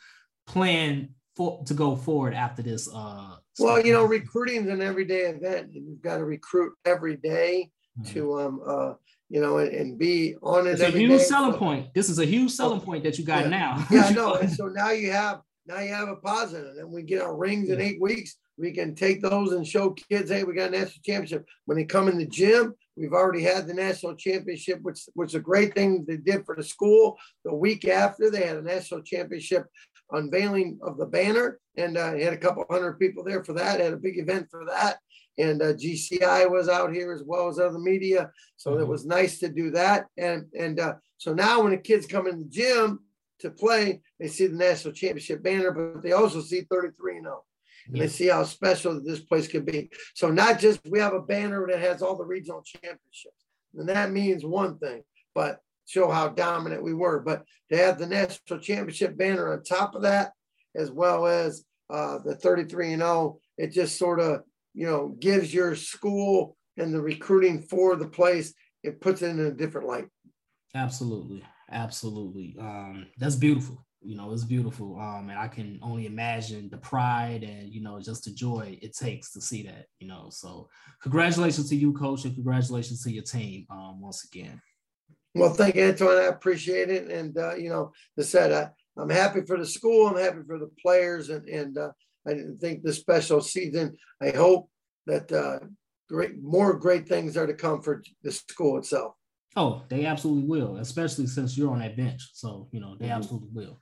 plan 0.47 1.11
for 1.37 1.63
to 1.67 1.75
go 1.75 1.95
forward 1.95 2.33
after 2.33 2.63
this 2.63 2.89
uh 2.95 3.37
well 3.59 3.85
you 3.85 3.93
know 3.93 4.05
recruiting 4.05 4.65
is 4.65 4.71
an 4.71 4.81
everyday 4.81 5.23
event 5.23 5.69
you've 5.71 6.01
got 6.01 6.17
to 6.17 6.25
recruit 6.25 6.73
every 6.87 7.17
day 7.17 7.69
mm-hmm. 7.99 8.11
to 8.11 8.41
um 8.41 8.61
uh 8.67 8.95
you 9.29 9.41
know 9.41 9.59
and, 9.59 9.73
and 9.73 9.99
be 9.99 10.37
on 10.43 10.67
it. 10.67 10.73
It's 10.73 10.83
a 10.83 10.91
huge 10.91 11.11
day. 11.11 11.19
selling 11.19 11.53
so, 11.53 11.59
point. 11.59 11.93
This 11.95 12.09
is 12.09 12.19
a 12.19 12.25
huge 12.25 12.53
selling 12.53 12.81
point 12.81 13.03
that 13.05 13.19
you 13.19 13.25
got 13.25 13.45
yeah. 13.45 13.49
now. 13.49 13.87
yeah, 13.91 14.11
no. 14.15 14.35
And 14.35 14.51
so 14.51 14.67
now 14.67 14.91
you 14.91 15.11
have 15.11 15.41
now 15.67 15.81
you 15.81 15.93
have 15.93 16.09
a 16.09 16.17
positive, 16.17 16.77
and 16.79 16.91
we 16.91 17.03
get 17.03 17.23
our 17.23 17.37
rings 17.37 17.69
in 17.71 17.81
eight 17.81 18.01
weeks. 18.01 18.37
We 18.59 18.73
can 18.73 18.95
take 18.95 19.23
those 19.23 19.53
and 19.53 19.67
show 19.67 19.91
kids, 19.91 20.31
hey, 20.31 20.45
we 20.45 20.55
got 20.55 20.69
a 20.69 20.79
national 20.79 21.03
championship. 21.05 21.47
When 21.67 21.77
they 21.77 21.85
come 21.85 22.09
in 22.09 22.19
the 22.19 22.27
gym, 22.27 22.75
we've 22.97 23.13
already 23.13 23.43
had 23.43 23.67
the 23.67 23.75
national 23.75 24.15
championship, 24.17 24.81
which 24.83 25.01
was 25.15 25.35
a 25.35 25.41
great 25.41 25.75
thing 25.75 26.05
they 26.07 26.17
did 26.17 26.47
for 26.47 26.57
the 26.57 26.65
school. 26.65 27.17
The 27.45 27.55
week 27.55 27.87
after, 27.87 28.31
they 28.31 28.47
had 28.47 28.57
a 28.57 28.63
national 28.63 29.03
championship 29.03 29.67
unveiling 30.13 30.79
of 30.83 30.97
the 30.97 31.07
banner, 31.07 31.59
and 31.77 31.99
uh, 31.99 32.15
had 32.15 32.33
a 32.33 32.39
couple 32.39 32.65
hundred 32.71 32.95
people 32.99 33.25
there 33.25 33.45
for 33.45 33.53
that. 33.55 33.81
Had 33.81 33.93
a 33.93 33.99
big 33.99 34.19
event 34.19 34.49
for 34.51 34.65
that 34.67 34.99
and 35.39 35.63
uh, 35.63 35.75
GCI 35.75 36.51
was 36.51 36.69
out 36.69 36.93
here 36.93 37.13
as 37.13 37.23
well 37.23 37.49
as 37.49 37.59
other 37.59 37.79
media. 37.79 38.31
So 38.57 38.73
mm-hmm. 38.73 38.83
it 38.83 38.89
was 38.89 39.07
nice 39.07 39.39
to 39.41 39.49
do 39.49 39.71
that. 39.73 40.07
And 40.17 40.47
and 40.59 40.81
uh, 40.81 40.95
so 41.19 41.35
now 41.35 41.63
when 41.63 41.73
the 41.73 41.79
kids 41.79 42.07
come 42.07 42.27
in 42.27 42.39
the 42.39 42.49
gym 42.49 43.01
to 43.41 43.51
play, 43.51 44.01
they 44.19 44.29
see 44.29 44.47
the 44.47 44.57
national 44.57 44.95
championship 44.95 45.43
banner, 45.43 45.71
but 45.71 46.03
they 46.03 46.13
also 46.13 46.41
see 46.41 46.63
33 46.63 47.17
and 47.17 47.25
0. 47.27 47.45
And 47.87 47.97
yeah. 47.97 48.03
they 48.03 48.09
see 48.09 48.29
how 48.29 48.45
special 48.45 49.01
this 49.03 49.21
place 49.21 49.49
can 49.49 49.65
be. 49.65 49.91
So 50.15 50.31
not 50.31 50.59
just 50.59 50.81
we 50.89 50.99
have 50.99 51.15
a 51.15 51.21
banner 51.21 51.67
that 51.69 51.81
has 51.81 52.03
all 52.03 52.17
the 52.17 52.25
regional 52.25 52.63
championships, 52.63 53.45
and 53.77 53.89
that 53.89 54.11
means 54.11 54.45
one 54.45 54.79
thing, 54.79 55.03
but 55.35 55.61
show 55.87 56.11
how 56.11 56.29
dominant 56.29 56.83
we 56.83 56.95
were. 56.95 57.21
But 57.21 57.45
to 57.71 57.77
have 57.77 57.99
the 57.99 58.07
national 58.07 58.61
championship 58.61 59.17
banner 59.17 59.53
on 59.53 59.63
top 59.63 59.95
of 59.95 60.03
that, 60.03 60.33
as 60.75 60.91
well 60.91 61.27
as 61.27 61.65
uh, 61.91 62.19
the 62.25 62.35
33 62.35 62.95
and 62.95 63.03
0, 63.03 63.39
it 63.59 63.73
just 63.73 63.99
sort 63.99 64.21
of 64.21 64.43
you 64.75 64.87
know 64.87 65.17
gives 65.21 65.53
your 65.55 65.75
school 65.75 66.57
and 66.77 66.93
the 66.93 67.01
recruiting 67.01 67.63
for 67.63 67.97
the 67.97 68.09
place 68.09 68.53
it 68.83 69.01
puts 69.01 69.23
it 69.23 69.31
in 69.31 69.41
a 69.41 69.51
different 69.51 69.89
light. 69.89 70.07
Absolutely, 70.75 71.43
absolutely. 71.71 72.57
Um, 72.61 73.07
that's 73.19 73.37
beautiful. 73.37 73.86
You 74.07 74.17
know, 74.17 74.33
it's 74.33 74.45
beautiful. 74.45 74.99
Um, 74.99 75.31
and 75.31 75.39
I 75.39 75.49
can 75.49 75.79
only 75.83 76.07
imagine 76.07 76.69
the 76.71 76.79
pride 76.79 77.43
and 77.43 77.73
you 77.73 77.83
know 77.83 78.01
just 78.01 78.25
the 78.25 78.31
joy 78.31 78.79
it 78.81 78.97
takes 78.97 79.33
to 79.33 79.41
see 79.41 79.63
that. 79.65 79.87
You 79.99 80.09
know, 80.09 80.29
so 80.31 80.69
congratulations 81.03 81.69
to 81.71 81.77
you, 81.77 81.93
coach, 81.93 82.25
and 82.25 82.35
congratulations 82.35 83.03
to 83.03 83.11
your 83.11 83.25
team 83.25 83.67
um, 83.71 84.01
once 84.01 84.25
again. 84.25 84.61
Well, 85.35 85.53
thank 85.53 85.75
you, 85.75 85.89
Antoine. 85.89 86.19
I 86.19 86.27
appreciate 86.27 86.89
it. 86.89 87.11
And 87.11 87.37
uh, 87.37 87.57
you 87.57 87.69
know, 87.69 87.93
the 88.17 88.25
said, 88.25 88.53
I, 88.53 88.71
I'm 89.01 89.11
happy 89.11 89.43
for 89.47 89.59
the 89.59 89.67
school. 89.67 90.07
I'm 90.07 90.17
happy 90.17 90.41
for 90.47 90.59
the 90.59 90.71
players, 90.81 91.31
and 91.31 91.49
and 91.49 91.77
uh, 91.77 91.91
I 92.27 92.35
think 92.61 92.83
the 92.83 92.93
special 92.93 93.41
season. 93.41 93.97
I 94.23 94.31
hope 94.31 94.71
that 95.07 95.31
uh, 95.33 95.59
great 96.09 96.43
more 96.43 96.75
great 96.75 97.09
things 97.09 97.37
are 97.37 97.47
to 97.47 97.55
come 97.55 97.83
for 97.83 98.03
the 98.23 98.33
school 98.33 98.79
itself. 98.79 99.15
Oh, 99.57 99.83
they 99.89 100.05
absolutely 100.05 100.45
will, 100.45 100.77
especially 100.77 101.27
since 101.27 101.57
you're 101.57 101.73
on 101.73 101.79
that 101.79 101.97
bench. 101.97 102.29
So, 102.35 102.69
you 102.73 102.81
know, 102.81 102.95
they 102.99 103.07
mm-hmm. 103.07 103.15
absolutely 103.15 103.49
will. 103.55 103.81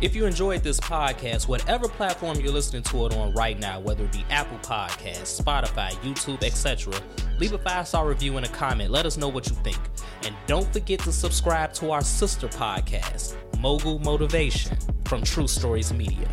If 0.00 0.14
you 0.14 0.26
enjoyed 0.26 0.62
this 0.62 0.80
podcast, 0.80 1.46
whatever 1.46 1.88
platform 1.88 2.38
you're 2.40 2.52
listening 2.52 2.82
to 2.82 3.06
it 3.06 3.14
on 3.16 3.32
right 3.32 3.58
now, 3.58 3.80
whether 3.80 4.04
it 4.04 4.12
be 4.12 4.24
Apple 4.28 4.58
Podcasts, 4.58 5.40
Spotify, 5.40 5.92
YouTube, 6.02 6.42
etc., 6.42 6.92
leave 7.38 7.52
a 7.52 7.58
five 7.58 7.86
star 7.86 8.06
review 8.06 8.36
and 8.36 8.44
a 8.44 8.48
comment. 8.48 8.90
Let 8.90 9.06
us 9.06 9.16
know 9.16 9.28
what 9.28 9.48
you 9.48 9.54
think. 9.56 9.78
And 10.24 10.34
don't 10.46 10.70
forget 10.72 10.98
to 11.00 11.12
subscribe 11.12 11.72
to 11.74 11.92
our 11.92 12.02
sister 12.02 12.48
podcast, 12.48 13.36
Mogul 13.60 14.00
Motivation 14.00 14.76
from 15.04 15.22
True 15.22 15.46
Stories 15.46 15.92
Media. 15.92 16.28